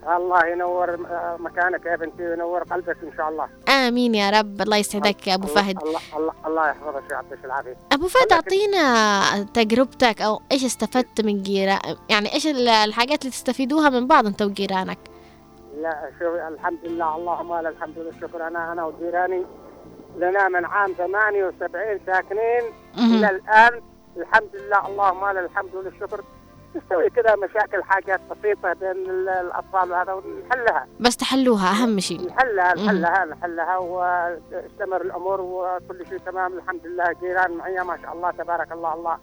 [0.08, 0.96] الله ينور
[1.38, 3.48] مكانك يا بنتي وينور قلبك إن شاء الله.
[3.68, 4.62] آمين يا رب.
[4.62, 5.82] الله يسعدك يا أبو فهد.
[5.82, 7.76] الله الله الله يحفظك ويعطيك العافية.
[7.92, 14.06] أبو فهد أعطينا تجربتك أو إيش استفدت من جيران يعني إيش الحاجات اللي تستفيدوها من
[14.06, 14.98] بعض أنت وجيرانك؟
[15.82, 19.44] لا شوف الحمد لله اللهم لك الحمد والشكر أنا أنا وجيراني
[20.16, 22.62] لنا من عام 78 ساكنين
[22.98, 23.82] إلى الآن.
[24.16, 26.24] الحمد لله اللهم لك الحمد والشكر
[26.76, 30.86] نسوي كذا مشاكل حاجات بسيطة بين الأطفال هذا ونحلها.
[31.00, 32.26] بس تحلوها أهم شيء.
[32.26, 36.58] نحلها نحلها نحلها واستمر الأمور وكل شيء تمام.
[36.58, 39.18] الحمد لله جيران معي ما شاء الله تبارك الله الله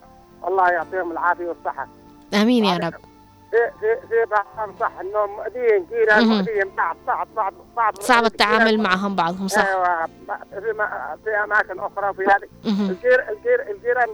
[0.47, 1.87] الله يعطيهم العافية والصحة.
[2.33, 3.12] آمين يا رب.
[3.53, 8.79] في في في بعض صح انهم مؤذيين جيران مؤذيين بعض بعض بعض بعض صعب التعامل
[8.79, 9.65] معهم بعضهم صح.
[9.65, 10.73] أيوه في
[11.23, 12.49] في أماكن أخرى وفي هذه.
[12.65, 14.09] الجير الجير الجيران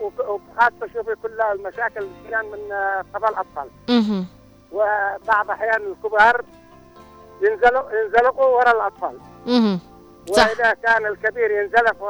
[0.00, 2.72] وخاصة شوفي كل المشاكل الجيران من
[3.14, 3.68] قبل الأطفال.
[4.72, 6.44] وبعض أحيان الكبار
[7.42, 9.18] ينزلوا ينزلقوا وراء الأطفال.
[10.34, 10.48] صح.
[10.48, 12.02] وإذا كان الكبير ينزلق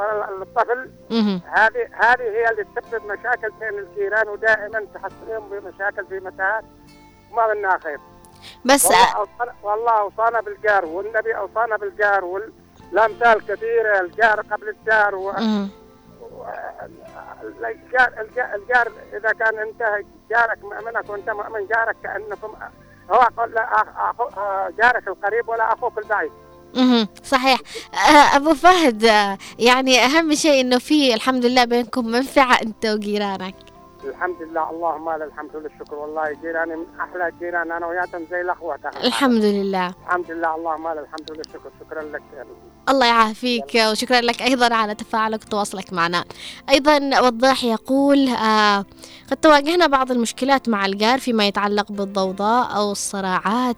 [0.43, 0.91] الطفل
[1.53, 6.65] هذه هذه هي اللي تسبب مشاكل بين الجيران ودائما تحصلهم بمشاكل في متاهات
[7.33, 7.99] وما منها خير.
[8.65, 15.33] بس والله أوصانا, والله أوصانا بالجار والنبي أوصانا بالجار والامثال كثيره الجار قبل الجار و...
[17.65, 18.13] الجار,
[18.55, 22.55] الجار إذا كان انت جارك مؤمنك وأنت مؤمن جارك كانكم
[23.11, 23.29] هو
[24.79, 26.33] جارك القريب ولا أخوك البعيد.
[27.25, 27.59] صحيح.
[27.95, 33.55] آه، أبو فهد آه، يعني أهم شيء إنه في الحمد لله بينكم منفعة أنت وجيرانك.
[34.05, 36.37] الحمد لله اللهم لك الحمد والشكر والله.
[36.43, 39.95] جيراني من أحلى جيران أنا وياهم زي الاخوه الحمد لله.
[40.07, 42.45] الحمد لله اللهم لك الحمد والشكر شكرا لك يا
[42.89, 46.25] الله يعافيك وشكرا لك أيضا على تفاعلك وتواصلك معنا.
[46.69, 48.85] أيضا وضاح يقول آه
[49.31, 53.77] قد تواجهنا بعض المشكلات مع الجار فيما يتعلق بالضوضاء أو الصراعات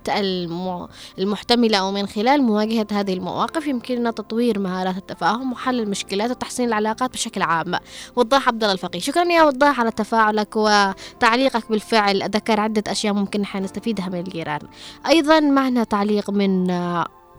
[1.18, 7.12] المحتملة أو من خلال مواجهة هذه المواقف يمكننا تطوير مهارات التفاهم وحل المشكلات وتحسين العلاقات
[7.12, 7.78] بشكل عام.
[8.16, 9.00] وضاح عبد الله الفقيه.
[9.00, 12.22] شكرا يا وضاح على تفاعلك وتعليقك بالفعل.
[12.22, 14.60] ذكر عدة أشياء ممكن نحن نستفيدها من الجيران.
[15.06, 16.70] أيضا معنا تعليق من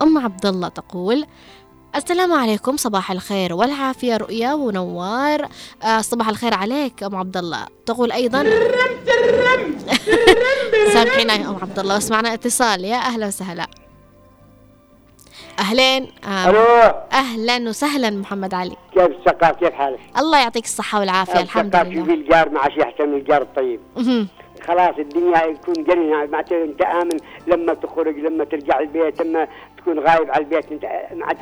[0.02, 1.26] أم عبد الله تقول
[1.96, 5.48] السلام عليكم صباح الخير والعافية رؤيا ونوار.
[5.84, 8.44] آه صباح الخير عليك أم عبد الله تقول أيضا
[10.94, 12.86] سامحينا يا أم عبد الله بس معنا اتصال.
[12.86, 13.68] يا أهلا وسهلا.
[15.60, 16.94] أهلين آه ألو.
[17.14, 18.76] أهلا وسهلا محمد علي.
[18.94, 22.04] كيف الثقافة كيف حالك؟ الله يعطيك الصحة والعافية الحمد لله.
[22.04, 23.80] في الجار مع شيء أحسن من الجار الطيب.
[24.68, 29.48] خلاص الدنيا يكون قرينة ما أنت آمن لما تخرج لما ترجع البيت لما
[29.82, 31.34] تكون غايب على البيت أنت مع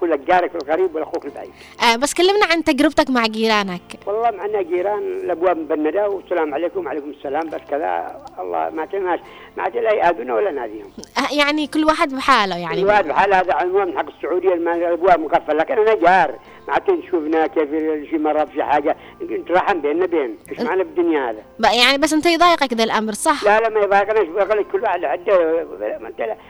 [0.00, 1.50] كل جارك القريب والاخوك البعيد.
[1.82, 3.82] آه بس كلمنا عن تجربتك مع جيرانك.
[4.06, 9.20] والله معنا جيران الأبواب مبندة والسلام عليكم وعليكم السلام بس كذا الله ما تناش
[9.56, 10.90] ما لا يأذونا ولا ناديهم.
[11.18, 12.80] آه يعني كل واحد بحاله يعني.
[12.80, 17.70] كل واحد بحاله هذا عنوان حق السعودية الأبواب مقفلة لكن أنا جار ما شفنا كيف
[18.10, 18.96] شي مره في حاجة.
[19.22, 20.36] نترحم بيننا بين.
[20.50, 24.28] إيش معنى بالدنيا هذا؟ يعني بس أنت يضايقك ذا الأمر صح؟ لا لا ما يضايقناش
[24.28, 25.66] بقول كل واحد عنده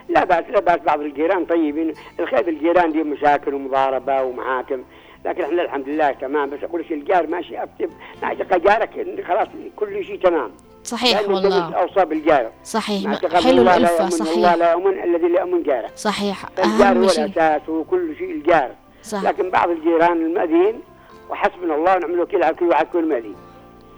[0.08, 1.94] لا باس لا بأس بعض الجيران طيبين.
[2.20, 4.84] الخير الجيران دي مشاكل ومضاربة ومحاكم.
[5.24, 6.50] لكن إحنا الحمد لله تمام.
[6.50, 7.90] بس أقول لك الجار ماشي أكتب.
[8.22, 10.50] نعتق جارك خلاص كل شيء تمام.
[10.84, 11.74] صحيح والله.
[11.74, 13.26] اوصى بالجار صحيح.
[13.34, 14.34] حلو الألفة صحيح.
[14.34, 15.90] الله لا يؤمن الذي لا يؤمن جاره.
[15.96, 16.44] صحيح.
[16.64, 18.70] الجار هو الأساس وكل شيء الجار.
[19.06, 19.22] صح.
[19.22, 20.80] لكن بعض الجيران المأذين
[21.30, 23.36] وحسبنا الله ونعم الوكيل على كل واحد كل مأذين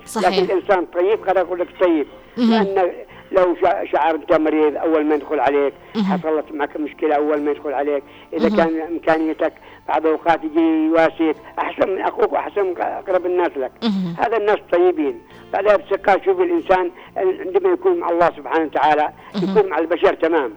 [0.07, 0.29] صحيح.
[0.29, 2.93] لكن الإنسان طيب قد أقول لك طيب لأن
[3.33, 3.57] لو
[3.93, 5.75] شعر انت مريض أول ما يدخل عليك
[6.11, 9.53] حصلت معك مشكلة أول ما يدخل عليك إذا كان إمكانيتك
[9.89, 13.73] بعض الأوقات يجي يواسيك أحسن من أخوك وأحسن من أقرب الناس لك.
[14.19, 15.21] هذا الناس طيبين.
[15.53, 19.09] بعدها بسكة شوف الإنسان عندما يكون مع الله سبحانه وتعالى
[19.43, 20.53] يكون مع البشر تمام.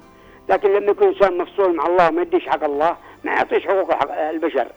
[0.50, 4.68] لكن لما يكون إنسان مفصول مع الله ما يديش حق الله ما يعطيش حقوق البشر.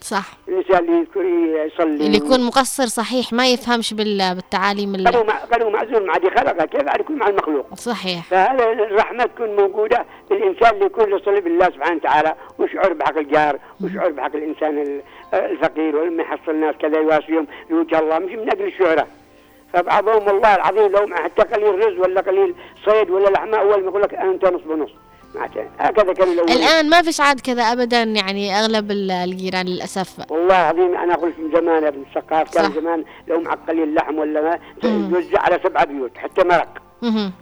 [0.00, 0.26] صح.
[0.48, 2.06] الإنسان اللي يصلي.
[2.06, 6.88] اللي يكون مقصر صحيح ما يفهمش بالتعاليم اللي قالوا قالوا معزول مع دي خلقه كيف
[6.88, 7.74] عاد يكون مع المخلوق.
[7.74, 8.24] صحيح.
[8.24, 13.58] فهذا الرحمة تكون موجودة في الانسان اللي يكون يصلي بالله سبحانه وتعالى ويشعر بحق الجار
[13.80, 15.00] ويشعر بحق الإنسان
[15.34, 19.06] الفقير ولما يحصل الناس كذا يواسيهم لوجه الله مش من أجل الشهرة.
[19.72, 24.02] فبعضهم والله العظيم لو حتى قليل رز ولا قليل صيد ولا لحمة أول ما يقول
[24.02, 24.90] لك أنت نص بنص.
[25.78, 30.30] هكذا كان الأول الآن ما فيش عاد كذا أبدا يعني أغلب الجيران للأسف.
[30.30, 34.40] والله العظيم أنا أقول من زمان يا ابن الثقاف كان زمان لو معقلين لحم ولا
[34.40, 36.82] ما يوزع على سبعة بيوت حتى مرق.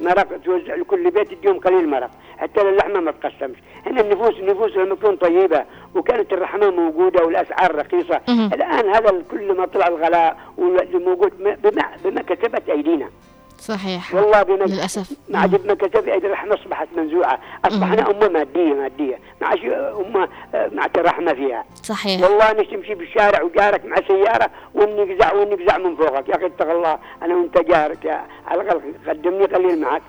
[0.00, 3.57] مرق توزع لكل بيت يديهم قليل مرق حتى اللحمة ما تقسمش.
[3.87, 8.20] هنا النفوس النفوس لما تكون طيبة وكانت الرحمة موجودة والأسعار رخيصة.
[8.29, 13.11] الآن هذا كل ما طلع الغلاء واللي موجود بما, بما كتبت أيدينا.
[13.60, 14.14] صحيح.
[14.14, 15.10] والله بما للأسف.
[15.28, 17.40] ما ما كتب ايدي الرحمه اصبحت منزوعة.
[17.64, 19.18] أصبحنا أمة مادية مادية.
[19.40, 21.64] ما عادش أمة ما عاد رحمه فيها.
[21.82, 22.22] صحيح.
[22.22, 26.28] والله انك تمشي بالشارع وجارك مع سيارة ونقزع ونقزع من فوقك.
[26.28, 28.04] يا أخي اتق الله أنا وأنت جارك.
[28.04, 30.02] يا على الأقل قدمني قليل معك.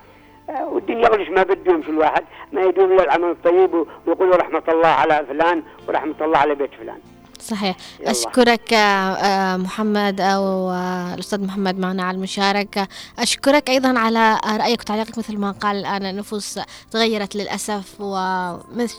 [0.61, 2.23] والدنيا غلش ما بدهم في الواحد.
[2.51, 6.99] ما يدوم إلا العمل الطيب ويقولوا رحمة الله على فلان ورحمة الله على بيت فلان.
[7.41, 7.75] صحيح.
[7.99, 8.11] يلا.
[8.11, 12.87] أشكرك آه، محمد أو آه، الأستاذ محمد معنا على المشاركة.
[13.19, 16.59] أشكرك أيضا على رأيك وتعليقك مثل ما قال الآن النفوس
[16.91, 18.95] تغيرت للأسف ومثل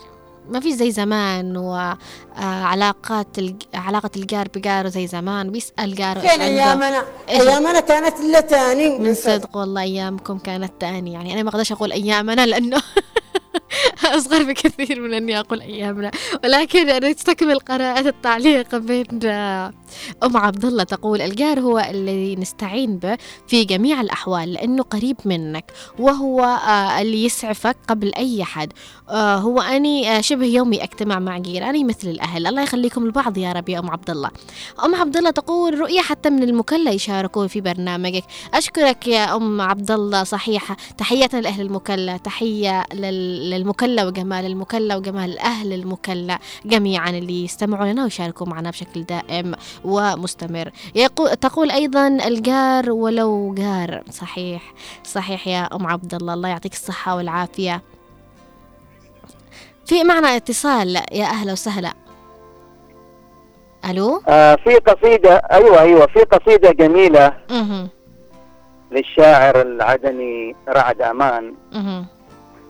[0.49, 7.03] ما في زي زمان وعلاقات آه، علاقة الجار بجاره زي زمان بيسأل جاره فين أيامنا؟
[7.29, 8.99] أيامنا كانت إلا تاني.
[8.99, 11.13] من صدق والله أيامكم كانت تاني.
[11.13, 12.81] يعني أنا ما أقدرش أقول أيامنا لأنه
[14.17, 16.11] أصغر بكثير من أني أقول أيامنا.
[16.43, 19.07] ولكن نستكمل قراءة التعليق بين
[20.23, 25.71] أم عبد الله تقول الجار هو الذي نستعين به في جميع الأحوال لأنه قريب منك
[25.99, 28.73] وهو آه، اللي يسعفك قبل أي حد.
[29.09, 32.47] آه، هو أني آه، شبه يومي أجتمع مع جيراني مثل الأهل.
[32.47, 34.31] الله يخليكم البعض يا رب يا أم عبد الله
[34.85, 38.23] أم عبد الله تقول رؤية حتى من المكلا يشاركون في برنامجك.
[38.53, 42.85] أشكرك يا أم عبد الله صحيحة تحية لأهل المكلا تحية
[43.43, 50.71] للمكلا وجمال المكلا وجمال أهل المكلا جميعا اللي يستمعوا لنا ويشاركوا معنا بشكل دائم ومستمر.
[50.95, 54.03] يقول تقول أيضا الجار ولو جار.
[54.09, 54.73] صحيح.
[55.03, 57.81] صحيح يا أم عبد الله الله يعطيك الصحة والعافية.
[59.85, 60.95] في معنا اتصال.
[61.11, 61.93] يا أهلا وسهلا.
[63.89, 66.07] ألو؟ آه في قصيدة أيوة أيوة.
[66.07, 67.87] في قصيدة جميلة مه.
[68.91, 71.53] للشاعر العدني رعد أمان.
[71.73, 72.05] مه.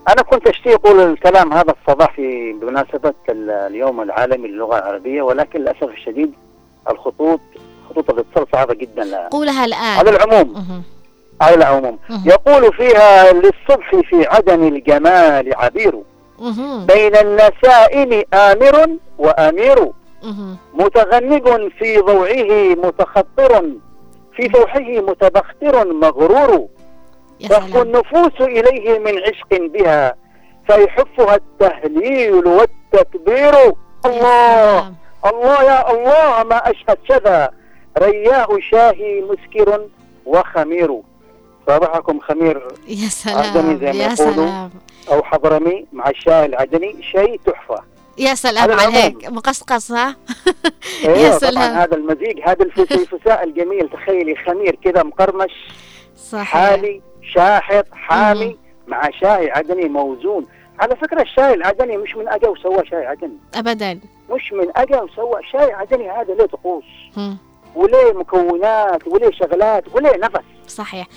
[0.09, 5.83] أنا كنت أشتي أقول الكلام هذا الصباح في بمناسبة اليوم العالمي للغة العربية ولكن للأسف
[5.83, 6.33] الشديد
[6.89, 7.39] الخطوط
[7.89, 9.27] خطوط الاتصال صعبة جدا.
[9.27, 9.97] قولها الآن.
[9.97, 10.65] على العموم.
[11.41, 11.99] على العموم.
[12.25, 16.01] يقول فيها للصبح في عدن الجمال عبير.
[16.87, 19.91] بين النسائم آمر وأمير.
[20.73, 23.63] متغنج في ضوعه متخطر
[24.35, 26.67] في فوحه متبختر مغرور.
[27.49, 30.15] تهفو النفوس إليه من عشق بها
[30.67, 33.73] فيحفها التهليل والتكبير.
[34.05, 34.93] الله!
[35.63, 37.51] يا الله ما أشهد كذا
[37.97, 39.87] رياه شاهي مسكر
[40.25, 41.01] وخمير.
[41.67, 42.67] صباحكم خمير.
[42.87, 44.69] يا سلام زي ما يا سلام.
[45.11, 47.83] أو حضرمي مع الشاي العدني شيء تحفة.
[48.17, 49.25] يا سلام عليك.
[49.25, 50.15] مقصقص ها؟
[51.05, 51.77] أيوة يا سلام.
[51.77, 53.89] هذا المزيج هذا الفساء الجميل.
[53.89, 55.51] تخيلي خمير كذا مقرمش.
[56.15, 56.47] صحيح.
[56.47, 57.01] حالي
[57.33, 58.57] شاحط حامي
[58.87, 60.45] مع شاي عدني موزون.
[60.79, 63.37] على فكرة الشاي العدني مش من أجا وسوى شاي عدني.
[63.55, 63.99] أبدا.
[64.29, 66.83] مش من أجا وسوى شاي عدني هذا له طقوس؟
[67.75, 71.07] وليه مكونات؟ وليه شغلات؟ وليه نفس؟ صحيح.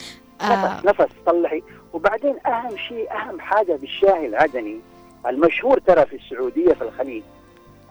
[0.40, 0.80] آه.
[0.84, 1.62] نفس نفس طلعي.
[1.92, 4.80] وبعدين أهم شيء أهم حاجة بالشاي العدني
[5.26, 7.22] المشهور ترى في السعودية في الخليج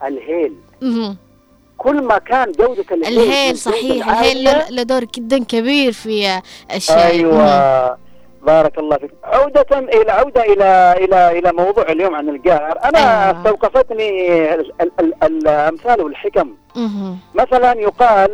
[0.04, 0.54] الهيل.
[0.82, 1.16] مم.
[1.78, 6.40] كل ما كان جودة الهيل الهيل صحيح الهيل له دور جدا كبير في
[6.74, 7.10] الشاي.
[7.10, 7.34] أيوة.
[7.34, 8.05] مم.
[8.46, 9.10] بارك الله فيك.
[9.24, 12.78] عودة إلى عودة إلى إلى إلى موضوع اليوم عن القهر.
[12.84, 13.38] أنا أيوة.
[13.38, 14.10] استوقفتني
[15.22, 16.54] الأمثال والحكم.
[16.76, 17.16] مم.
[17.34, 18.30] مثلا يقال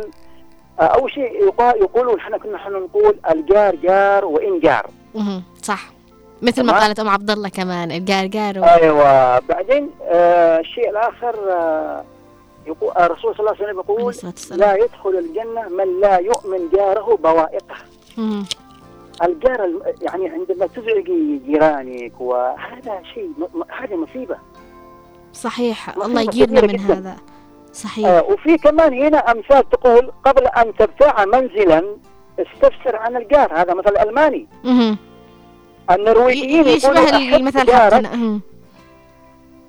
[0.79, 4.85] أول شيء يقال يقولون إحنا كنا إحنا نقول الجار جار وإن جار
[5.61, 5.81] صح.
[6.41, 8.63] مثل ما قالت أم عبد الله كمان القارقار و...
[8.63, 9.39] أيوه.
[9.39, 12.03] بعدين آه الشيء الآخر آه
[12.67, 14.13] يقول الرسول صلى الله عليه وسلم يقول
[14.59, 17.75] لا يدخل الجنة من لا يؤمن جاره بوائقه.
[19.23, 23.29] الجار يعني عندما تزعجي جيرانك وهذا شيء
[23.69, 24.37] هذه مصيبة.
[25.33, 25.97] صحيح.
[25.97, 26.93] الله يجيرنا من جداً.
[26.93, 27.15] هذا.
[27.73, 28.07] صحيح.
[28.07, 31.97] آه وفي كمان هنا أمثال تقول قبل أن تبتاع منزلا
[32.39, 33.53] استفسر عن الجار.
[33.61, 34.47] هذا مثل ألماني.
[34.63, 34.97] مه.
[35.91, 38.39] النرويجيين يشبه المثل حقنا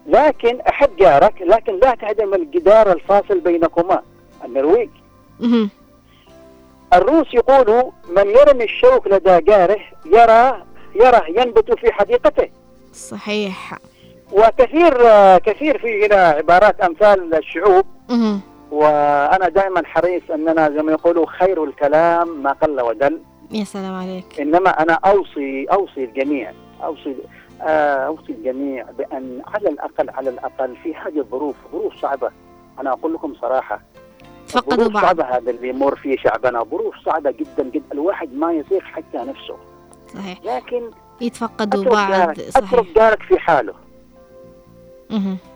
[0.07, 4.03] لكن أحب جارك لكن لا تهدم الجدار الفاصل بينكما.
[4.45, 4.91] النرويج.
[6.93, 10.65] الروس يقولوا من يرمي الشوك لدى جاره يرى
[10.95, 12.49] يرى ينبت في حديقته.
[12.93, 13.79] صحيح.
[14.33, 14.95] وكثير
[15.39, 17.87] كثير في هنا عبارات أمثال الشعوب.
[18.71, 23.21] وأنا دائما حريص أننا زي ما يقولوا خير الكلام ما قل ودل.
[23.51, 24.41] يا سلام عليك.
[24.41, 26.53] إنما أنا أوصي أوصي الجميع
[26.85, 27.17] أوصي
[27.63, 32.31] آه، أوصي الجميع بأن على الأقل على الأقل في هذه الظروف ظروف صعبة.
[32.81, 33.81] أنا أقول لكم صراحة
[34.61, 35.05] تفقدوا بعض.
[35.05, 36.65] صعبة هذا اللي يمر فيه شعبنا.
[36.65, 37.93] ظروف صعبة جدا جدا.
[37.93, 39.57] الواحد ما يطيق حتى نفسه.
[40.15, 40.39] صحيح.
[40.45, 40.91] لكن
[41.21, 42.41] يتفقدوا بعض.
[42.41, 42.57] صحيح.
[42.57, 43.75] أترك جارك في حاله.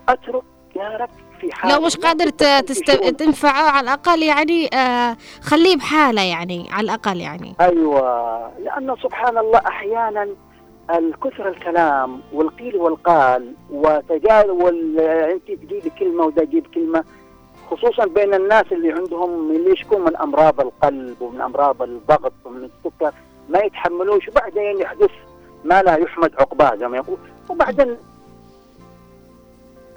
[0.09, 0.43] أترك
[0.75, 1.75] جارك في حاله.
[1.75, 2.91] لو مش قادر تست...
[2.91, 7.55] تنفعه على الأقل يعني آه خليه بحاله يعني على الأقل يعني.
[7.61, 8.51] أيوة.
[8.59, 10.29] لأنه سبحان الله أحيانا
[10.91, 17.05] الكثر الكلام والقيل والقال وتجاوز أنت تجيب كلمة وده يجيب كلمة
[17.71, 23.13] خصوصا بين الناس اللي عندهم اللي يشكون من أمراض القلب ومن أمراض الضغط ومن السكر
[23.49, 25.11] ما يتحملوش وبعدين يحدث
[25.65, 27.19] ما لا يحمد عقباه زي ما يقول.
[27.49, 27.97] وبعدين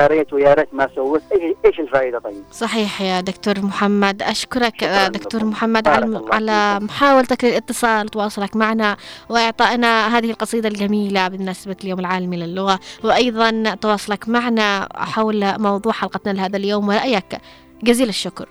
[0.02, 1.24] يا ريت ويا ريت ما سويت.
[1.66, 4.22] إيش الفائده طيب؟ صحيح يا دكتور محمد.
[4.24, 4.84] أشكرك
[5.14, 8.98] دكتور محمد على على محاولتك للاتصال وتواصلك معنا
[9.30, 12.80] وإعطائنا هذه القصيدة الجميلة بالنسبة لليوم العالمي للغة.
[13.04, 17.38] وأيضا تواصلك معنا حول موضوع حلقتنا لهذا اليوم ورأيك
[17.84, 18.50] جزيل الشكر.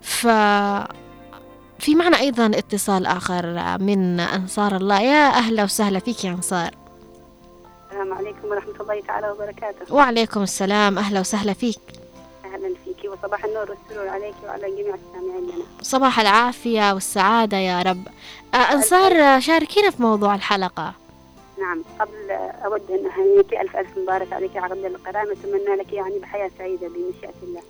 [0.00, 0.26] ف
[1.78, 3.46] في معنا أيضا اتصال آخر
[3.78, 5.00] من أنصار الله.
[5.00, 6.70] يا أهلا وسهلا فيك يا أنصار.
[7.96, 9.94] السلام عليكم ورحمة الله تعالى وبركاته.
[9.94, 10.98] وعليكم السلام.
[10.98, 11.80] أهلا وسهلا فيك.
[12.44, 15.64] أهلا فيك وصباح النور والسرور عليك وعلى جميع السامعين لنا.
[15.82, 18.08] صباح العافية والسعادة يا رب.
[18.54, 20.92] آه، أنصار شاركينا في موضوع الحلقة.
[21.58, 22.30] نعم قبل
[22.64, 27.34] أود أن أهنيك ألف ألف مبارك عليك عقد القرآن أتمنى لك يعني بحياة سعيدة بمشيئة
[27.42, 27.62] الله.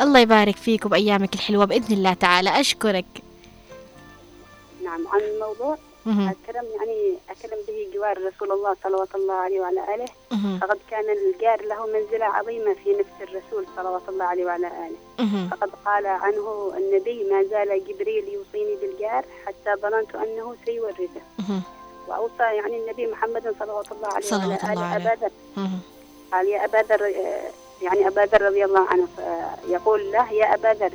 [0.00, 2.60] الله يبارك فيك وبأيامك الحلوة بإذن الله تعالى.
[2.60, 3.06] أشكرك.
[4.84, 10.08] نعم عن الموضوع الكلام يعني أكلم به جوار رسول الله صلوات الله عليه وعلى آله.
[10.60, 15.48] فقد كان الجار له منزلة عظيمة في نفس الرسول صلوات الله عليه وعلى آله.
[15.50, 21.22] فقد قال عنه النبي ما زال جبريل يوصيني بالجار حتى ظننت أنه سيورثه.
[22.08, 25.30] وأوصى يعني النبي محمد صلوات الله عليه وعلى آله أبا ذر
[26.32, 27.02] قال يا أبا ذر
[27.82, 29.08] يعني أبا ذر رضي الله عنه
[29.68, 30.92] يقول له يا أبا ذر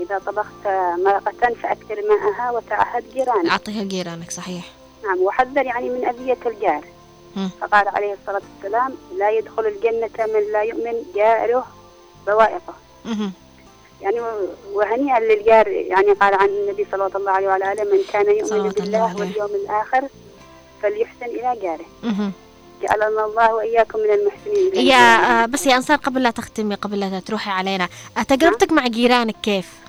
[0.00, 0.66] إذا طبخت
[0.98, 3.50] مرقة فأكثر ماءها وتعهد جيرانك.
[3.50, 4.64] أعطيها لجيرانك صحيح.
[5.04, 6.84] نعم وحذر يعني من أذية الجار.
[7.60, 11.66] فقال عليه الصلاة والسلام لا يدخل الجنة من لا يؤمن جاره
[12.26, 12.74] بوائقه.
[14.00, 14.20] يعني
[14.72, 19.16] وهنيئا للجار يعني قال عن النبي صلى الله عليه وعلى آله من كان يؤمن بالله
[19.16, 20.08] واليوم الآخر
[20.82, 21.86] فليحسن إلى جاره.
[22.82, 24.86] جعلنا الله وإياكم من المحسنين.
[24.86, 27.88] يا آه بس يا أنصار قبل لا تختمي قبل لا تروحي علينا
[28.28, 29.80] تجربتك مع جيرانك كيف؟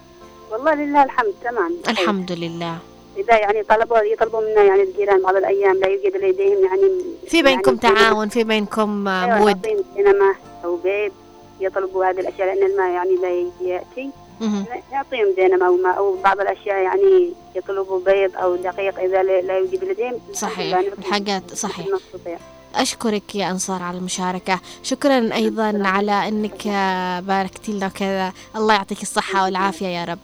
[0.62, 1.72] والله لله الحمد تمام.
[1.90, 2.78] الحمد لله.
[3.18, 7.80] إذا يعني طلبوا يطلبوا منا يعني الجيران بعض الأيام لا يوجد لديهم يعني في بينكم
[7.84, 9.86] يعني تعاون في بينكم أيوة مود.
[9.96, 10.36] سينما
[10.66, 11.12] أو بيت
[11.60, 13.30] يطلبوا هذه الأشياء لأن الماء يعني لا
[13.68, 14.10] يأتي.
[14.92, 19.84] نعطيهم دينما أو ماء أو بعض الأشياء يعني يطلبوا بيض أو دقيق إذا لا يوجد
[19.84, 20.20] لديهم.
[20.34, 20.82] صحيح.
[21.12, 21.88] حاجات صحيح.
[22.76, 24.60] أشكرك يا أنصار على المشاركة.
[24.84, 26.68] شكرا أيضا على أنك
[27.28, 30.20] باركتي لنا كذا الله يعطيك الصحة والعافية يا رب.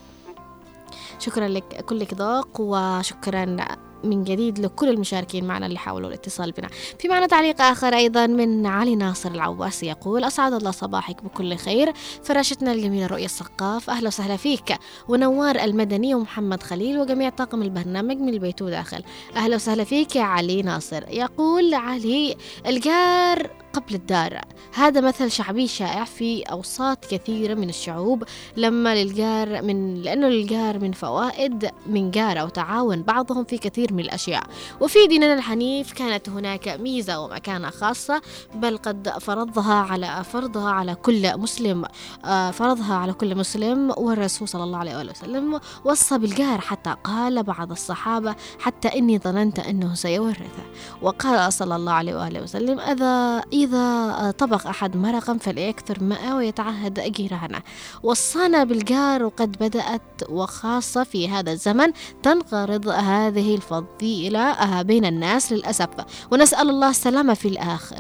[1.20, 3.58] شكرا لك كلك ذوق وشكرا
[4.04, 6.70] من جديد لكل المشاركين معنا اللي حاولوا الاتصال بنا.
[7.00, 11.94] في معنا تعليق آخر أيضا من علي ناصر العواس يقول أسعد الله صباحك بكل خير.
[12.24, 14.78] فراشتنا الجميلة رؤية السقاف أهلا وسهلا فيك.
[15.08, 19.04] ونوار المدني ومحمد خليل وجميع طاقم البرنامج من البيت وداخل
[19.36, 21.04] أهلا وسهلا فيك يا علي ناصر.
[21.10, 22.36] يقول علي
[22.68, 24.42] الجار قبل الدار.
[24.74, 28.24] هذا مثل شعبي شائع في أوساط كثيرة من الشعوب
[28.58, 34.44] لما للجار من لأنه للجار من فوائد من جارة وتعاون بعضهم في كثير من الأشياء.
[34.82, 38.22] وفي ديننا الحنيف كانت هناك ميزة ومكانة خاصة
[38.56, 41.86] بل قد فرضها على فرضها على كل مسلم
[42.26, 47.72] آه، فرضها على كل مسلم والرسول صلى الله عليه وسلم وصى بالجار حتى قال بعض
[47.72, 50.64] الصحابة حتى إني ظننت أنه سيورثه.
[51.02, 57.62] وقال صلى الله عليه وآله وسلم إذا إذا طبخ أحد مرقا فليكثر ماءه ويتعهد جيرانه.
[58.04, 61.92] وصانا بالجار وقد بدأت وخاصة في هذا الزمن
[62.24, 65.88] تنقرض هذه الفضيلة بين الناس للأسف.
[66.32, 68.00] ونسأل الله السلامة في الآخر.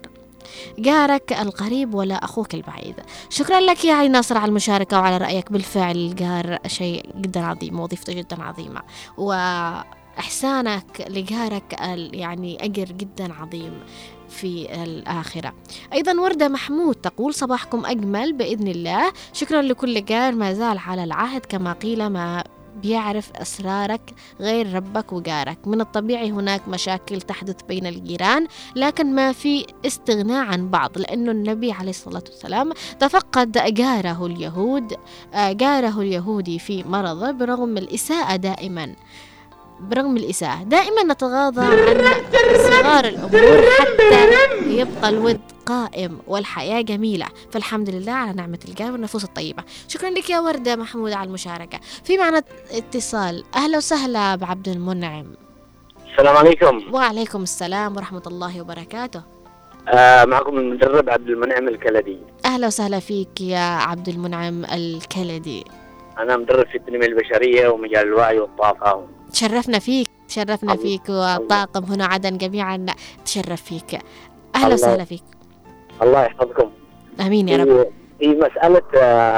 [0.79, 2.95] جارك القريب ولا أخوك البعيد.
[3.29, 5.51] شكرا لك يا علي ناصر على المشاركة وعلى رأيك.
[5.51, 8.81] بالفعل الجار شيء جدا عظيم وظيفته جدا عظيمة.
[10.18, 11.76] وإحسانك لجارك
[12.13, 13.74] يعني أجر جدا عظيم
[14.30, 15.53] في الآخرة.
[15.93, 19.11] أيضا وردة محمود تقول صباحكم أجمل بإذن الله.
[19.34, 22.43] شكرا لكل جار ما زال على العهد كما قيل ما
[22.82, 29.65] بيعرف أسرارك غير ربك وجارك من الطبيعي هناك مشاكل تحدث بين الجيران لكن ما في
[29.86, 34.93] استغناء عن بعض لأنه النبي عليه الصلاة والسلام تفقد جاره اليهود
[35.34, 38.95] آه، جاره اليهودي في مرضه برغم الإساءة دائما.
[39.80, 42.13] برغم الإساءة دائما نتغاضى عن
[42.57, 44.28] صغار الأمور حتى
[44.67, 47.25] يبقى الود قائم والحياة جميلة.
[47.51, 49.63] فالحمد لله على نعمة الجار والنفوس الطيبة.
[49.88, 51.80] شكرا لك يا وردة محمود على المشاركة.
[52.03, 53.43] في معنا اتصال.
[53.55, 55.25] أهلا وسهلا بعبد المنعم.
[56.11, 56.93] السلام عليكم.
[56.93, 59.21] وعليكم السلام ورحمة الله وبركاته.
[59.88, 62.19] آه معكم المدرب عبد المنعم الكلدي.
[62.45, 65.63] أهلا وسهلا فيك يا عبد المنعم الكلدي.
[66.17, 69.07] أنا مدرب في التنمية البشرية ومجال الوعي والطاقة.
[69.32, 70.75] تشرفنا فيك تشرفنا.
[70.75, 72.86] فيك والطاقم هنا عدن جميعا.
[73.25, 73.99] تشرف فيك.
[74.55, 75.23] أهلا وسهلا فيك.
[76.01, 76.69] الله يحفظكم.
[77.19, 77.88] آمين يا رب.
[78.19, 79.38] في مسألة آه،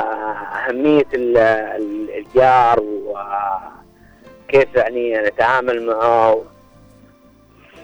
[0.69, 6.41] أهمية الجار وكيف يعني نتعامل معه.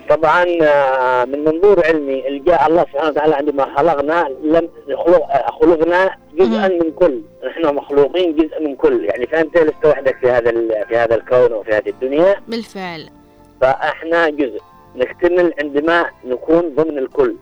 [0.09, 4.69] طبعا آه، من منظور علمي الجاء الله سبحانه وتعالى عندما خلقنا لم
[5.61, 7.21] خلقنا جزءا من كل.
[7.47, 9.05] نحن مخلوقين جزء من كل.
[9.05, 10.51] يعني فانت لست وحدك في هذا
[10.87, 13.09] في هذا الكون وفي هذه الدنيا؟ بالفعل.
[13.61, 14.59] فإحنا جزء.
[14.95, 17.35] نكتمل عندما نكون ضمن الكل.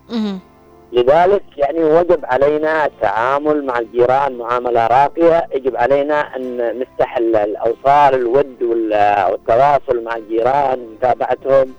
[0.91, 5.47] لذلك يعني وجب علينا التعامل مع الجيران معاملة راقية.
[5.55, 11.73] يجب علينا أن نفتح الأوصال الود والتواصل مع الجيران متابعتهم.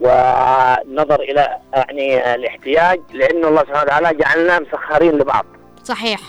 [0.00, 5.46] ونظر إلى يعني الاحتياج لأنه الله سبحانه وتعالى جعلنا مسخرين لبعض.
[5.84, 6.20] صحيح.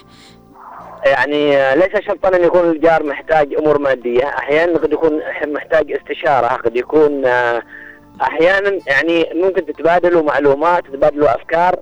[1.05, 6.77] يعني ليس شرطا أن يكون الجار محتاج أمور مادية أحيانا قد يكون محتاج استشارة قد
[6.77, 7.25] يكون
[8.21, 11.75] أحيانا يعني ممكن تتبادلوا معلومات تتبادلوا أفكار.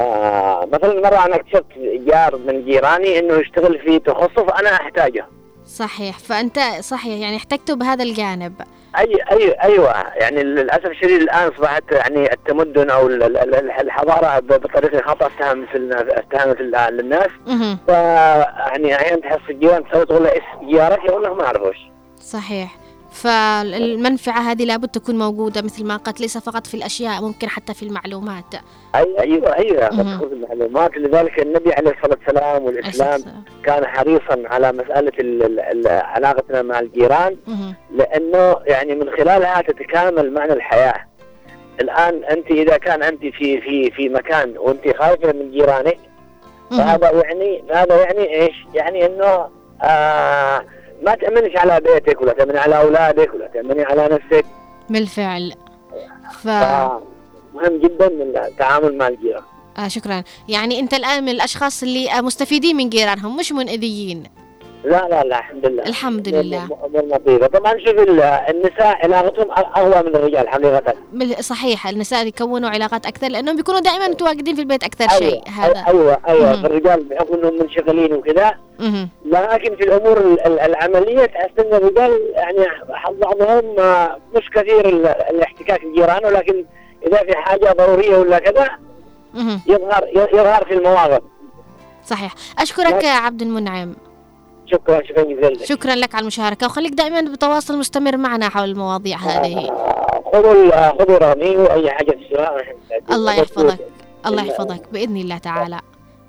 [0.00, 5.26] آه مثلا مرة أنا اكتشفت جار من جيراني إنه يشتغل في تخصص أنا أحتاجه.
[5.68, 6.18] صحيح.
[6.18, 8.54] فأنت صحيح يعني احتجته بهذا الجانب.
[8.98, 9.94] أي أي أيوة.
[10.20, 15.68] يعني للأسف الشديد الآن أصبحت يعني التمدن أو الحضارة بطريقة خطأ استهمت
[16.10, 17.28] استهمت للناس.
[17.86, 20.30] ف يعني أحيانا تحس الجيران تقول له
[20.62, 21.76] جارك يقول لك ما أعرفوش
[22.20, 22.76] صحيح.
[23.22, 27.82] فالمنفعة هذه لابد تكون موجودة مثل ما قلت ليس فقط في الأشياء ممكن حتى في
[27.82, 28.54] المعلومات.
[28.94, 29.90] أي أيوة أيوة.
[29.90, 30.96] في المعلومات.
[30.96, 33.20] لذلك النبي عليه الصلاة والسلام والإسلام
[33.64, 35.12] كان حريصا على مسألة
[35.86, 37.36] علاقتنا مع الجيران
[37.94, 41.08] لأنه يعني من خلالها تتكامل معنى الحياة.
[41.80, 45.98] الآن أنت إذا كان أنت في في في مكان وأنت خايفة من جيرانك
[46.70, 49.48] فهذا يعني هذا يعني إيش؟ يعني إنه
[49.82, 50.64] آه
[51.02, 54.44] ما تأمنش على بيتك ولا تأمني على أولادك ولا تأمني على نفسك.
[54.90, 55.52] بالفعل.
[56.42, 56.48] ف...
[57.54, 58.06] مهم جدا
[58.46, 59.42] التعامل مع الجيران.
[59.78, 60.22] آه شكرا.
[60.48, 64.22] يعني أنت الآن من الأشخاص اللي مستفيدين من جيرانهم مش منأذيين.
[64.84, 65.82] لا لا لا الحمد لله.
[65.82, 66.64] الحمد لله.
[66.64, 67.98] امور لطيفه طبعا شوف
[68.50, 70.94] النساء علاقتهم أقوى من الرجال حقيقة.
[71.40, 75.42] صحيح النساء يكونوا علاقات أكثر لأنهم بيكونوا دائما متواجدين في البيت أكثر أيوة شيء.
[75.48, 75.84] هذا.
[75.88, 76.54] أيوه أيوه.
[76.66, 78.54] الرجال بحكم إنهم منشغلين وكذا
[79.24, 82.66] لكن في الأمور العملية تحس إن الرجال يعني
[83.20, 83.74] بعضهم
[84.36, 84.88] مش كثير
[85.30, 86.64] الاحتكاك بالجيران ولكن
[87.06, 88.68] إذا في حاجة ضرورية ولا كذا
[89.66, 91.22] يظهر يظهر في المواقف.
[92.06, 92.34] صحيح.
[92.58, 93.94] أشكرك يا عبد المنعم.
[94.70, 99.66] شكرا شكرا جزيلا شكرا لك على المشاركة وخليك دائما بتواصل مستمر معنا حول المواضيع هذه.
[100.32, 102.56] خذوا خذوا رقمي وأي حاجة تشتريها
[103.10, 103.78] الله يحفظك
[104.26, 105.80] الله يحفظك بإذن الله تعالى.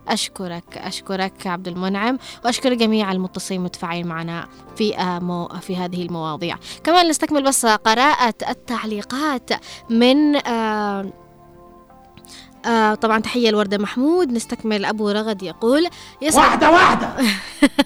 [0.08, 6.56] أشكرك أشكرك عبد المنعم وأشكر جميع المتصلين متفاعلين معنا في مو في هذه المواضيع.
[6.84, 9.50] كمان نستكمل بس قراءة التعليقات
[9.90, 11.06] من آه
[12.66, 15.88] آه طبعا تحية لوردة محمود نستكمل أبو رغد يقول
[16.22, 17.10] يسعد واحدة واحدة.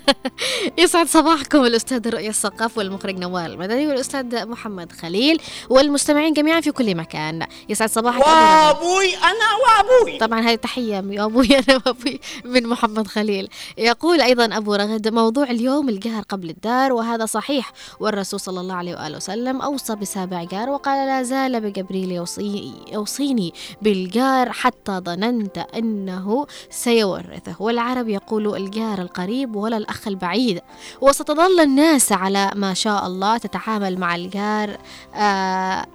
[0.84, 6.96] يسعد صباحكم الأستاذ رؤية الثقاف والمخرج نوال المدني والأستاذ محمد خليل والمستمعين جميعا في كل
[6.96, 7.48] مكان.
[7.70, 10.18] يسعد صباحك وأبوي أنا وأبوي.
[10.18, 13.50] طبعا هذه تحية من أبوي أنا وأبوي من محمد خليل.
[13.78, 17.72] يقول أيضا أبو رغد موضوع اليوم الجهر قبل الدار وهذا صحيح.
[18.00, 23.54] والرسول صلى الله عليه وآله وسلم أوصى بسابع جار وقال لا زال بجبريل يوصي يوصيني
[23.82, 27.56] بالجار حتى ظننت أنه سيورثه.
[27.60, 30.62] والعرب يقول الجار القريب ولا الأخ البعيد.
[31.02, 34.78] وستظل الناس على ما شاء الله تتعامل مع الجار
[35.16, 35.86] آه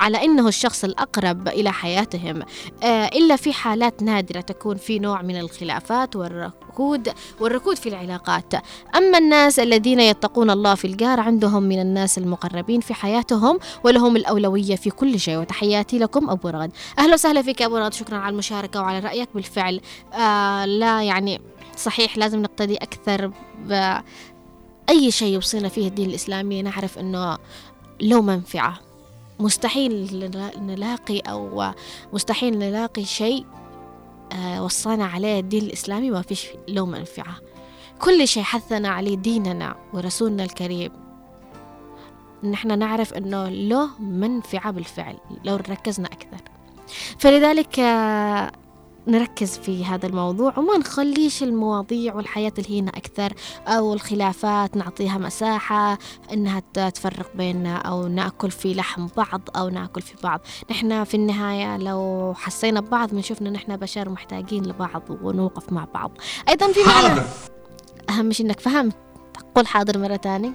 [0.00, 2.42] على إنه الشخص الأقرب إلى حياتهم.
[2.82, 8.54] آه، إلا في حالات نادرة تكون في نوع من الخلافات والركود والركود في العلاقات.
[8.96, 14.76] أما الناس الذين يتقون الله في الجار عندهم من الناس المقربين في حياتهم ولهم الأولوية
[14.76, 15.38] في كل شيء.
[15.38, 19.28] وتحياتي لكم أبو رغد أهلا وسهلا فيك أبو رغد شكرا على المشاركة وعلى رأيك.
[19.34, 19.80] بالفعل
[20.12, 21.40] آه لا يعني
[21.76, 23.32] صحيح لازم نقتدي أكثر
[23.66, 26.62] بأي شيء يوصينا فيه الدين الإسلامي.
[26.62, 27.38] نعرف أنه
[28.00, 28.89] له منفعة.
[29.40, 31.72] مستحيل نلاقي أو
[32.12, 33.46] مستحيل نلاقي شيء
[34.32, 37.36] آه، وصانا عليه الدين الإسلامي ما فيش له منفعة.
[37.98, 40.92] كل شيء حثنا عليه ديننا ورسولنا الكريم.
[42.44, 46.40] نحن نعرف أنه له منفعة بالفعل لو ركزنا أكثر.
[47.18, 48.52] فلذلك آه،
[49.06, 53.32] نركز في هذا الموضوع وما نخليش المواضيع والحياة الهينة أكثر
[53.66, 55.98] أو الخلافات نعطيها مساحة
[56.32, 60.40] إنها تفرق بيننا أو نأكل في لحم بعض أو نأكل في بعض.
[60.70, 66.18] نحن في النهاية لو حسينا ببعض بنشوف إن نحن بشر محتاجين لبعض ونوقف مع بعض.
[66.48, 67.22] أيضا في معنى
[68.10, 68.96] أهم شيء إنك فهمت.
[69.54, 70.52] قل حاضر مرة ثانية.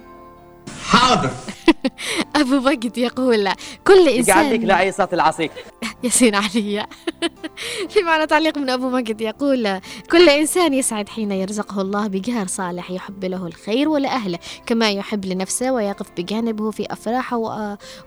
[0.84, 1.30] حاضر.
[2.40, 3.48] أبو مجد يقول
[3.86, 5.52] كل إنسان عندك لعيصة العصيك
[6.04, 6.86] ياسين علي.
[7.90, 9.80] في معنى تعليق من أبو مجد يقول
[10.10, 15.72] كل إنسان يسعد حين يرزقه الله بجار صالح يحب له الخير ولأهله كما يحب لنفسه
[15.72, 17.36] ويقف بجانبه في أفراحه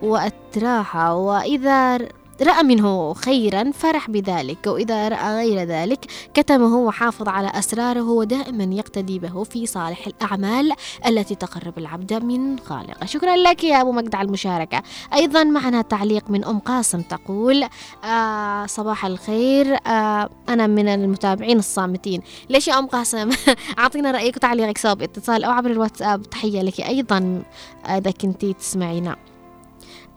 [0.02, 1.16] وأتراحه.
[1.16, 1.98] وإذا
[2.42, 4.68] رأى منه خيرا فرح بذلك.
[4.68, 10.74] وإذا رأى غير ذلك كتمه وحافظ على أسراره ودائما يقتدي به في صالح الأعمال
[11.08, 13.06] التي تقرب العبد من خالقه.
[13.06, 14.84] شكرا لك يا أبو مجد على المشاركة.
[15.14, 17.66] أيضا معنا تعليق من أم قاسم تقول
[18.04, 19.78] آه صباح الخير.
[19.88, 22.22] آه أنا من المتابعين الصامتين.
[22.50, 23.30] ليش يا أم قاسم؟
[23.80, 26.22] أعطينا رأيك وتعليقك سواء باتصال أو عبر الواتساب.
[26.22, 27.44] تحية لك أيضا.
[27.86, 29.29] إذا كنتي تسمعينا.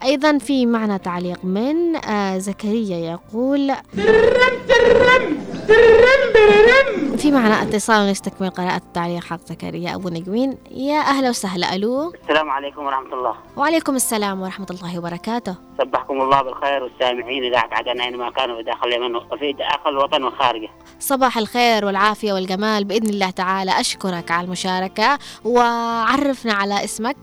[0.03, 3.73] أيضا في معنا تعليق من آه زكريا يقول
[7.17, 11.75] في معنا اتصال ونستكمل قراءة التعليق حق زكريا أبو نجوين يا أهلا وسهلا.
[11.75, 12.13] ألو.
[12.23, 13.35] السلام عليكم ورحمة الله.
[13.57, 15.55] وعليكم السلام ورحمة الله وبركاته.
[15.77, 20.69] صبحكم الله بالخير والسامعين إذاعة عدن أينما كانوا في داخل اليمن وفي داخل الوطن وخارجه.
[20.99, 22.83] صباح الخير والعافية والجمال.
[22.83, 25.19] بإذن الله تعالى أشكرك على المشاركة.
[25.45, 27.15] وعرفنا على اسمك.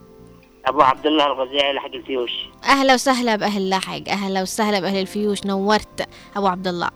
[0.65, 2.31] أبو عبد الله الغزالي حق الفيوش.
[2.63, 6.89] أهلا وسهلا بأهل لاحق أهلا وسهلا بأهل الفيوش نورت أبو عبد الله.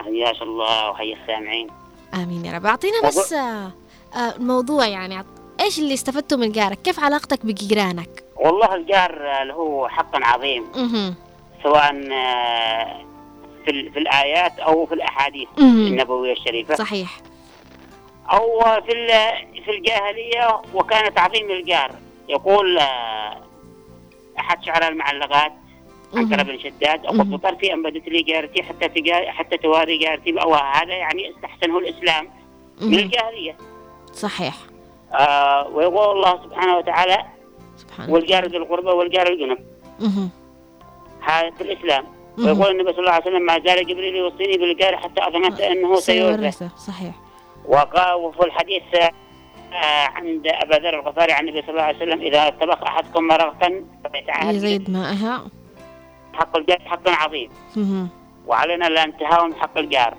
[0.00, 1.68] حياك الله وحيا السامعين.
[2.14, 2.66] آمين يا رب.
[2.66, 3.70] أعطينا بس آه،
[4.36, 5.24] الموضوع يعني
[5.60, 10.64] إيش اللي استفدته من جارك كيف علاقتك بجيرانك؟ والله الجار له حق عظيم.
[11.62, 13.00] سواء آه،
[13.64, 16.74] في في الآيات أو في الأحاديث النبوية الشريفة.
[16.74, 17.20] صحيح.
[18.32, 18.92] أو في
[19.64, 21.90] في الجاهلية وكان تعظيم الجار
[22.28, 23.42] يقول آه،
[24.38, 25.52] أحد شعراء المعلقات
[26.14, 30.54] عنتر بن شداد أقول بطرفي أن بدت لي جارتي حتى تجا حتى تواري جارتي أو
[30.54, 32.30] هذا يعني استحسنه الإسلام
[32.80, 33.56] من الجاهلية.
[34.12, 34.54] صحيح.
[35.12, 37.24] آه ويقول الله سبحانه وتعالى
[37.76, 39.58] سبحانه والجار ذي القربى والجار الجنب.
[41.20, 42.04] هذا في الإسلام.
[42.38, 46.68] ويقول النبي صلى الله عليه وسلم ما زال جبريل يوصيني بالجار حتى أظننت أنه سيورثه.
[46.76, 47.14] صحيح.
[47.64, 48.82] وقال وفي الحديث
[50.16, 53.82] عند أبا ذر الغفاري عن النبي صلى الله عليه وسلم إذا طبخ أحدكم مرقة
[54.50, 55.46] يزيد ماءها
[56.32, 57.50] حق الجار حق عظيم.
[58.46, 60.14] وعلينا الانتهاء من حق الجار.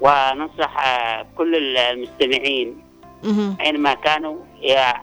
[0.00, 2.82] وننصح آه، كل المستمعين
[3.60, 4.36] أينما كانوا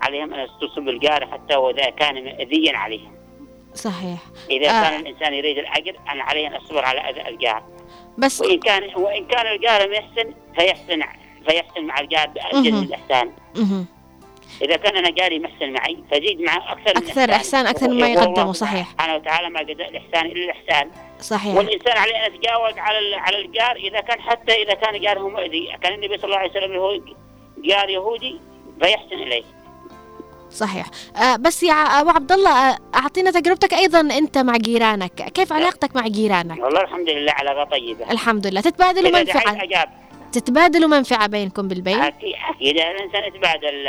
[0.01, 3.11] عليهم أن يستصوا بالجار حتى وإذا كان اذيا عليهم.
[3.73, 4.19] صحيح.
[4.49, 4.81] إذا آه.
[4.81, 7.63] كان الإنسان يريد الأجر أن عليه أن يصبر على اذى الجار.
[8.17, 11.03] بس وإن كان وإن كان الجار يحسن فيحسن
[11.47, 13.31] فيحسن مع الجار بأجل من الإحسان.
[14.61, 18.51] إذا كان أنا جاري محسن معي فزيد معه أكثر من أكثر إحسان أكثر مما يقدمه
[18.51, 18.91] صحيح.
[18.91, 20.91] سبحانه وتعالى ما جزاء الإحسان إلا الإحسان.
[21.21, 21.55] صحيح.
[21.55, 25.77] والإنسان عليه أن يتجاوز على على الجار إذا كان حتى إذا كان جاره مؤذي.
[25.81, 26.99] كان النبي صلى الله عليه وسلم هو
[27.57, 28.39] جار يهودي
[28.81, 29.43] فيحسن إليه.
[30.51, 30.85] صحيح.
[31.17, 35.31] آه بس يا أبو عبد الله آه، أعطينا تجربتك أيضا أنت مع جيرانك.
[35.31, 38.11] كيف علاقتك مع جيرانك؟ والله الحمد لله علاقه طيبة.
[38.11, 38.61] الحمد لله.
[38.61, 39.65] تتبادلوا منفعه
[40.35, 42.75] تتبادلوا منفعة بينكم بالبيت؟ أكيد أكيد.
[42.75, 43.87] الانسان يتبادل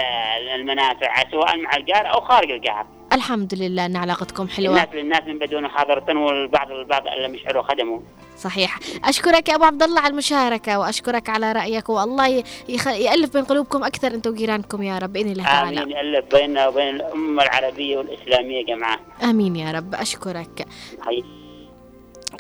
[0.55, 4.83] المنافع سواء مع الجار أو خارج الجار الحمد لله إن علاقتكم حلوة.
[4.83, 8.01] الناس للناس من بدون حاضرة والبعض البعض اللي يشعروا خدموا.
[8.39, 8.79] صحيح.
[9.05, 12.87] أشكرك يا أبو عبد الله على المشاركة وأشكرك على رأيك والله يخ...
[12.87, 15.83] يألف بين قلوبكم أكثر أنتم وجيرانكم يا رب بإذن الله تعالى.
[15.83, 15.97] آمين.
[15.97, 19.95] يألف بيننا وبين الأمة العربية والإسلامية جمعاء آمين يا رب.
[19.95, 20.67] أشكرك.
[21.07, 21.46] حي.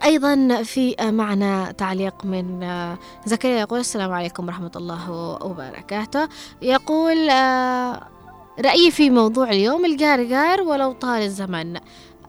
[0.04, 2.66] أيضا في معنا تعليق من
[3.24, 5.10] زكريا يقول السلام عليكم ورحمة الله
[5.42, 6.28] وبركاته.
[6.62, 7.28] يقول
[8.60, 11.76] رأيي في موضوع اليوم الجار ولو طال الزمن.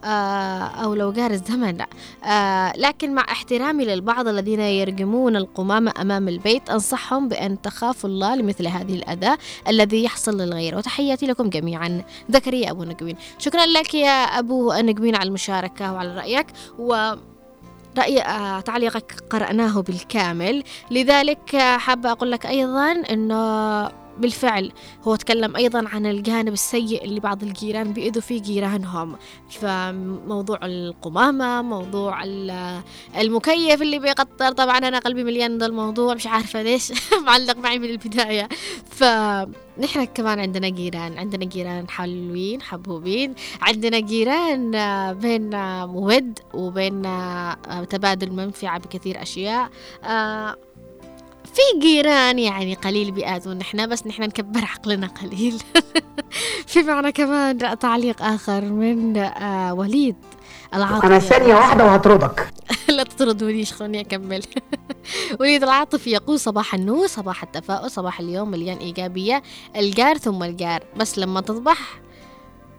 [0.03, 1.81] آه، أو لو جار الزمن
[2.23, 8.67] آه، لكن مع احترامي للبعض الذين يرجمون القمامة أمام البيت أنصحهم بأن تخافوا الله لمثل
[8.67, 9.37] هذه الأذى
[9.67, 10.77] الذي يحصل للغير.
[10.77, 12.03] وتحياتي لكم جميعا.
[12.29, 16.47] زكريا أبو نقوين شكرا لك يا أبو نقوين على المشاركة وعلى رأيك.
[16.79, 17.13] و
[17.97, 20.63] رأي آه، تعليقك قرأناه بالكامل.
[20.91, 24.71] لذلك حابة أقول لك أيضا أنه بالفعل
[25.03, 29.15] هو تكلم أيضا عن الجانب السيء اللي بعض الجيران بيأذوا فيه جيرانهم.
[29.49, 32.23] فموضوع القمامة موضوع
[33.17, 36.93] المكيف اللي بيقطر طبعا أنا قلبي مليان ذا الموضوع مش عارفة ليش
[37.27, 38.49] معلق معي من البداية.
[38.89, 44.71] فنحن كمان عندنا جيران عندنا جيران حلوين حبوبين عندنا جيران
[45.13, 45.49] بين
[45.85, 47.01] مود وبين
[47.89, 49.69] تبادل منفعة بكثير أشياء.
[50.03, 50.55] آه،
[51.57, 55.63] في جيران يعني قليل بيأذون نحن بس نحن نكبر عقلنا قليل.
[56.67, 60.15] في معنا كمان تعليق آخر من آه وليد
[60.73, 61.07] العاطفي.
[61.07, 62.53] أنا ثانية واحدة وهطردك.
[62.95, 64.43] لا تطردونيش خلوني أكمل.
[65.39, 69.43] وليد العاطفي يقول صباح النور صباح التفاؤل صباح اليوم مليان إيجابية
[69.75, 70.83] الجار ثم الجار.
[70.97, 71.99] بس لما تصبح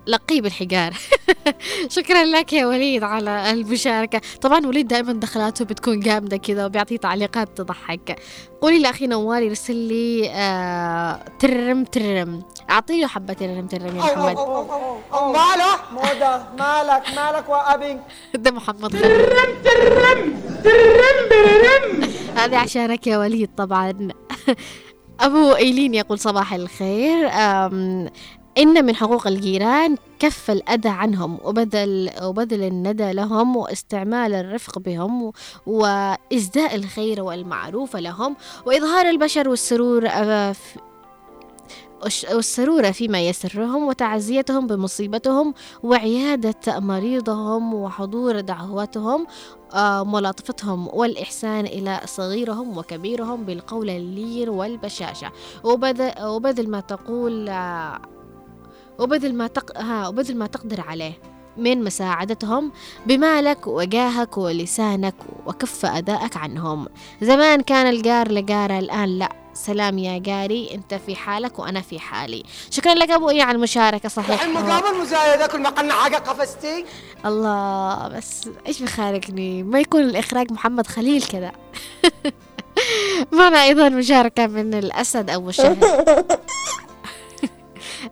[0.09, 0.93] لقيه بالحجار
[1.97, 4.21] شكرا لك يا وليد على المشاركة.
[4.41, 8.19] طبعا وليد دائما دخلاته بتكون جامدة كذا وبيعطي تعليقات تضحك.
[8.61, 12.43] قولي لأخي نوار يرسل لي آه ترم ترم.
[12.71, 14.37] أعطيه حبة ترم ترم يا محمد.
[15.13, 17.03] مالك؟ مودة مالك.
[17.17, 18.01] مالك وأبي.
[18.45, 20.41] ده محمد ترم ترم.
[20.65, 23.93] ترم ترم هذه عشانك يا وليد طبعا.
[25.21, 27.29] أبو إيلين يقول صباح الخير.
[28.59, 35.33] إن من حقوق الجيران كف الأذى عنهم وبذل وبذل الندى لهم واستعمال الرفق بهم
[35.67, 38.37] وإزداء الخير والمعروف لهم
[38.67, 40.55] وإظهار البشر والسرور آه،
[42.35, 49.27] والسرور فيما يسرهم وتعزيتهم بمصيبتهم وعيادة مريضهم وحضور دعواتهم
[49.75, 55.33] آه، ملاطفتهم والإحسان إلى صغيرهم وكبيرهم بالقول اللين والبشاشة.
[55.65, 57.49] وبذل ما تقول
[58.99, 59.79] وبذل ما تق...
[59.81, 61.13] ها وبذل ما تقدر عليه
[61.57, 62.73] من مساعدتهم
[63.07, 65.15] بمالك وجاهك ولسانك
[65.47, 66.89] وكف أدائك عنهم.
[67.23, 69.29] زمان كان الجار لجارة الآن لا.
[69.55, 72.43] سلام يا جاري أنت في حالك وأنا في حالي.
[72.71, 74.43] شكرا لك ابو إيه على المشاركة صحيح.
[74.43, 76.85] المقابل مزايده كل ما قلنا حاجة قفزتي.
[77.27, 81.53] الله بس إيش بخارجني ما يكون الإخراج محمد خليل كذا.
[83.33, 85.77] معنا أيضا مشاركة من الأسد أبو شهر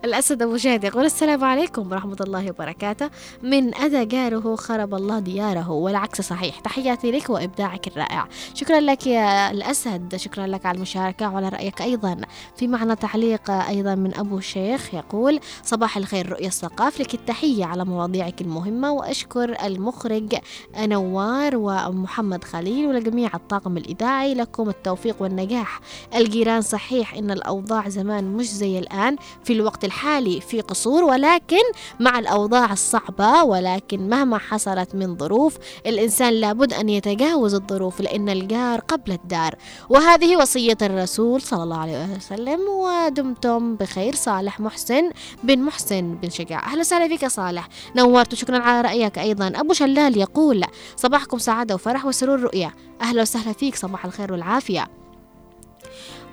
[0.05, 3.09] الأسد أبو شهد يقول السلام عليكم ورحمة الله وبركاته.
[3.43, 6.59] من أذى جاره خرب الله دياره والعكس صحيح.
[6.59, 8.27] تحياتي لك وإبداعك الرائع.
[8.53, 10.15] شكرا لك يا الأسد.
[10.15, 12.17] شكرا لك على المشاركة وعلى رأيك أيضا.
[12.55, 16.99] في معنى تعليق أيضا من أبو شيخ يقول صباح الخير رؤية الثقاف.
[16.99, 20.35] لك التحية على مواضيعك المهمة وأشكر المخرج
[20.77, 24.33] نوار ومحمد خليل ولجميع الطاقم الإذاعي.
[24.33, 25.79] لكم التوفيق والنجاح.
[26.15, 29.15] الجيران صحيح إن الأوضاع زمان مش زي الآن.
[29.43, 31.63] في الوقت الحالي في قصور ولكن
[31.99, 38.79] مع الأوضاع الصعبة ولكن مهما حصلت من ظروف الإنسان لابد أن يتجاوز الظروف لأن الجار
[38.79, 39.55] قبل الدار.
[39.89, 45.11] وهذه وصية الرسول صلى الله عليه وسلم ودمتم بخير صالح محسن
[45.43, 46.65] بن محسن بن شجاع.
[46.65, 47.67] أهلا وسهلا فيك صالح.
[47.95, 49.47] نورت وشكرا على رأيك أيضا.
[49.55, 50.63] أبو شلال يقول
[50.95, 52.71] صباحكم سعادة وفرح وسرور رؤيا.
[53.01, 54.87] أهلا وسهلا فيك صباح الخير والعافية.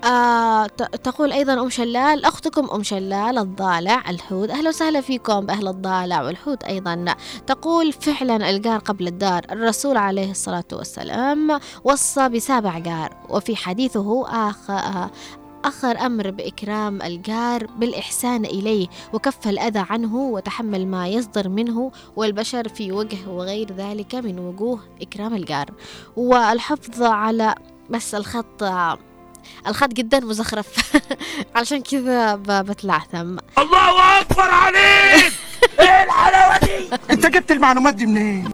[0.05, 0.66] آه
[1.02, 4.50] تقول أيضا أم شلال أختكم أم شلال الضالع الحوت.
[4.50, 7.05] أهلا وسهلا فيكم بأهل الضالع والحوت أيضا.
[7.46, 15.11] تقول فعلا الجار قبل الدار الرسول عليه الصلاة والسلام وصى بسابع جار وفي حديثه آخر
[15.64, 22.92] أخر أمر بإكرام الجار بالإحسان إليه وكف الأذى عنه وتحمل ما يصدر منه والبشر في
[22.92, 25.70] وجه وغير ذلك من وجوه إكرام الجار
[26.16, 27.55] والحفظ على
[27.90, 28.62] بس الخط
[29.66, 30.97] الخط جدا مزخرف
[31.57, 35.32] علشان كذا بتلعثم الله أكبر عليك!
[35.80, 38.51] إيه الحلاوة دي؟ أنت جبت المعلومات دي منين؟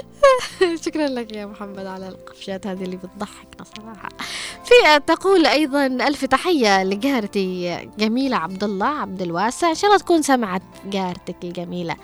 [0.84, 4.08] شكرا لك يا محمد على القفشات هذه اللي بتضحكنا صراحة.
[4.64, 9.68] في تقول أيضا ألف تحية لجارتي جميلة عبد الله عبد الواسع.
[9.70, 11.96] إن شاء الله تكون سمعت جارتك الجميلة.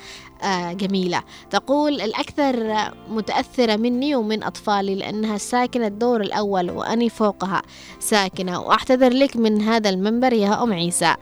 [0.73, 1.23] جميلة.
[1.51, 2.75] تقول الأكثر
[3.09, 7.63] متأثرة مني ومن أطفالي لأنها ساكنة الدور الأول وأني فوقها.
[8.01, 11.15] ساكنة وأعتذر لك من هذا المنبر يا أم عيسى.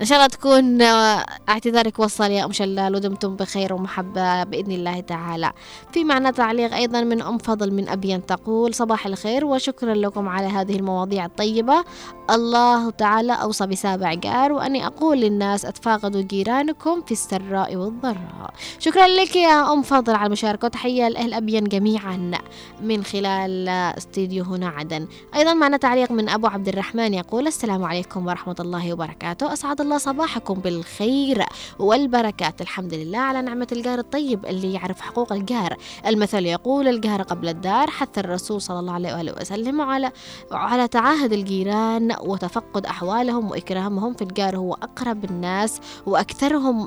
[0.00, 5.00] إن شاء الله تكون آه، اعتذارك وصل يا أم شلال ودمتم بخير ومحبة بإذن الله
[5.00, 5.52] تعالى.
[5.92, 10.46] في معنا تعليق أيضا من أم فضل من أبين تقول صباح الخير وشكرا لكم على
[10.46, 11.84] هذه المواضيع الطيبة.
[12.30, 18.50] الله تعالى أوصى بسابع جار وأني أقول للناس أتفاقدوا جيرانكم في السراء والضراء.
[18.78, 22.30] شكرا لك يا أم فضل على المشاركة وتحية لأهل أبين جميعا
[22.82, 25.06] من خلال استديو هنا عدن.
[25.34, 29.52] أيضا معنا تعليق من أبو عبد الرحمن يقول السلام عليكم ورحمة الله وبركاته.
[29.52, 31.44] أسعد الله صباحكم بالخير
[31.78, 32.60] والبركات.
[32.60, 35.76] الحمد لله على نعمة الجار الطيب اللي يعرف حقوق الجار.
[36.06, 40.12] المثل يقول الجار قبل الدار حث الرسول صلى الله عليه وآله وسلم على
[40.52, 44.56] على تعاهد الجيران وتفقد أحوالهم وإكرامهم في الجار.
[44.56, 46.86] هو أقرب الناس وأكثرهم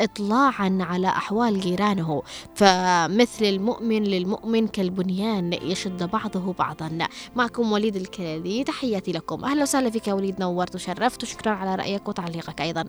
[0.00, 2.22] إطلاعا على أحوال جيرانه
[2.54, 6.98] فمثل المؤمن للمؤمن كالبنيان يشد بعضه بعضا.
[7.36, 9.44] معكم وليد الكلالي تحياتي لكم.
[9.44, 12.84] أهلا وسهلا فيك يا وليد نورت وشرفت وشكرا على رأيك وتعليقك أيضا.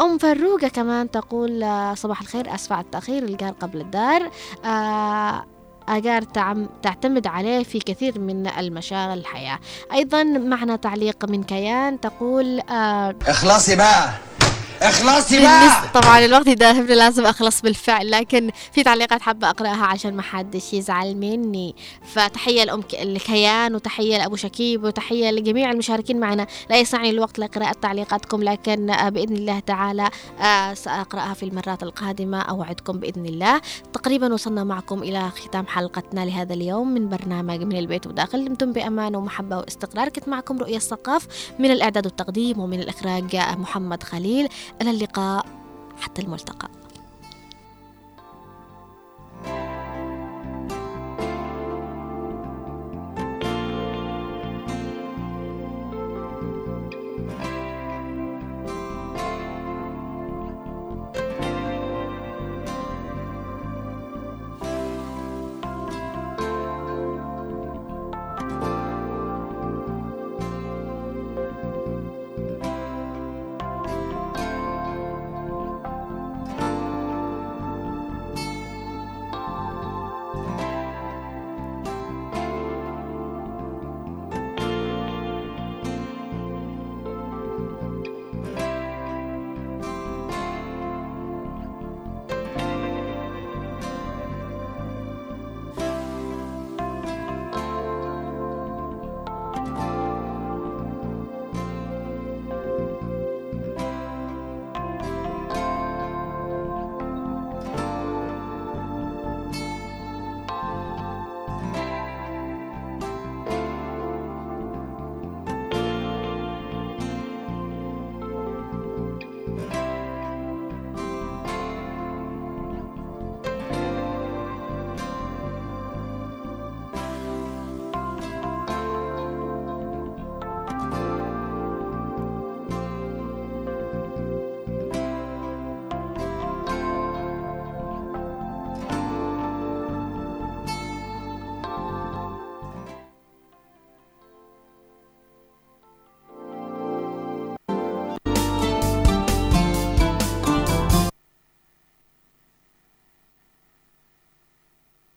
[0.00, 1.64] أم فروقة كمان تقول
[1.96, 4.30] صباح الخير أسفع على التأخير الجار قبل الدار.
[4.64, 5.44] آه
[5.88, 6.22] أجار
[6.82, 9.58] تعتمد عليه في كثير من المشاغل الحياة.
[9.92, 14.12] أيضا معنا تعليق من كيان تقول آه اخلصي بقى.
[14.82, 18.10] اخلصي بقى طبعا الوقت يداهمني لازم أخلص بالفعل.
[18.10, 21.74] لكن في تعليقات حابة أقرأها عشان ما حدش يزعل مني.
[22.14, 26.46] فتحية لأم الكيان وتحية لأبو شكيب وتحية لجميع المشاركين معنا.
[26.70, 30.10] لا يسعني الوقت لقراءة تعليقاتكم لكن آه، بإذن الله تعالى
[30.40, 32.40] آه، سأقرأها في المرات القادمة.
[32.40, 33.60] أوعدكم بإذن الله.
[33.92, 38.44] تقريبا وصلنا معكم إلى ختام حلقتنا لهذا اليوم من برنامج من البيت وداخل.
[38.44, 40.08] دمتم بأمان ومحبة واستقرار.
[40.08, 41.26] كنت معكم رؤيا الثقاف
[41.58, 44.48] من الإعداد والتقديم ومن الإخراج محمد خليل.
[44.82, 45.46] إلى اللقاء
[46.00, 46.77] حتى الملتقى.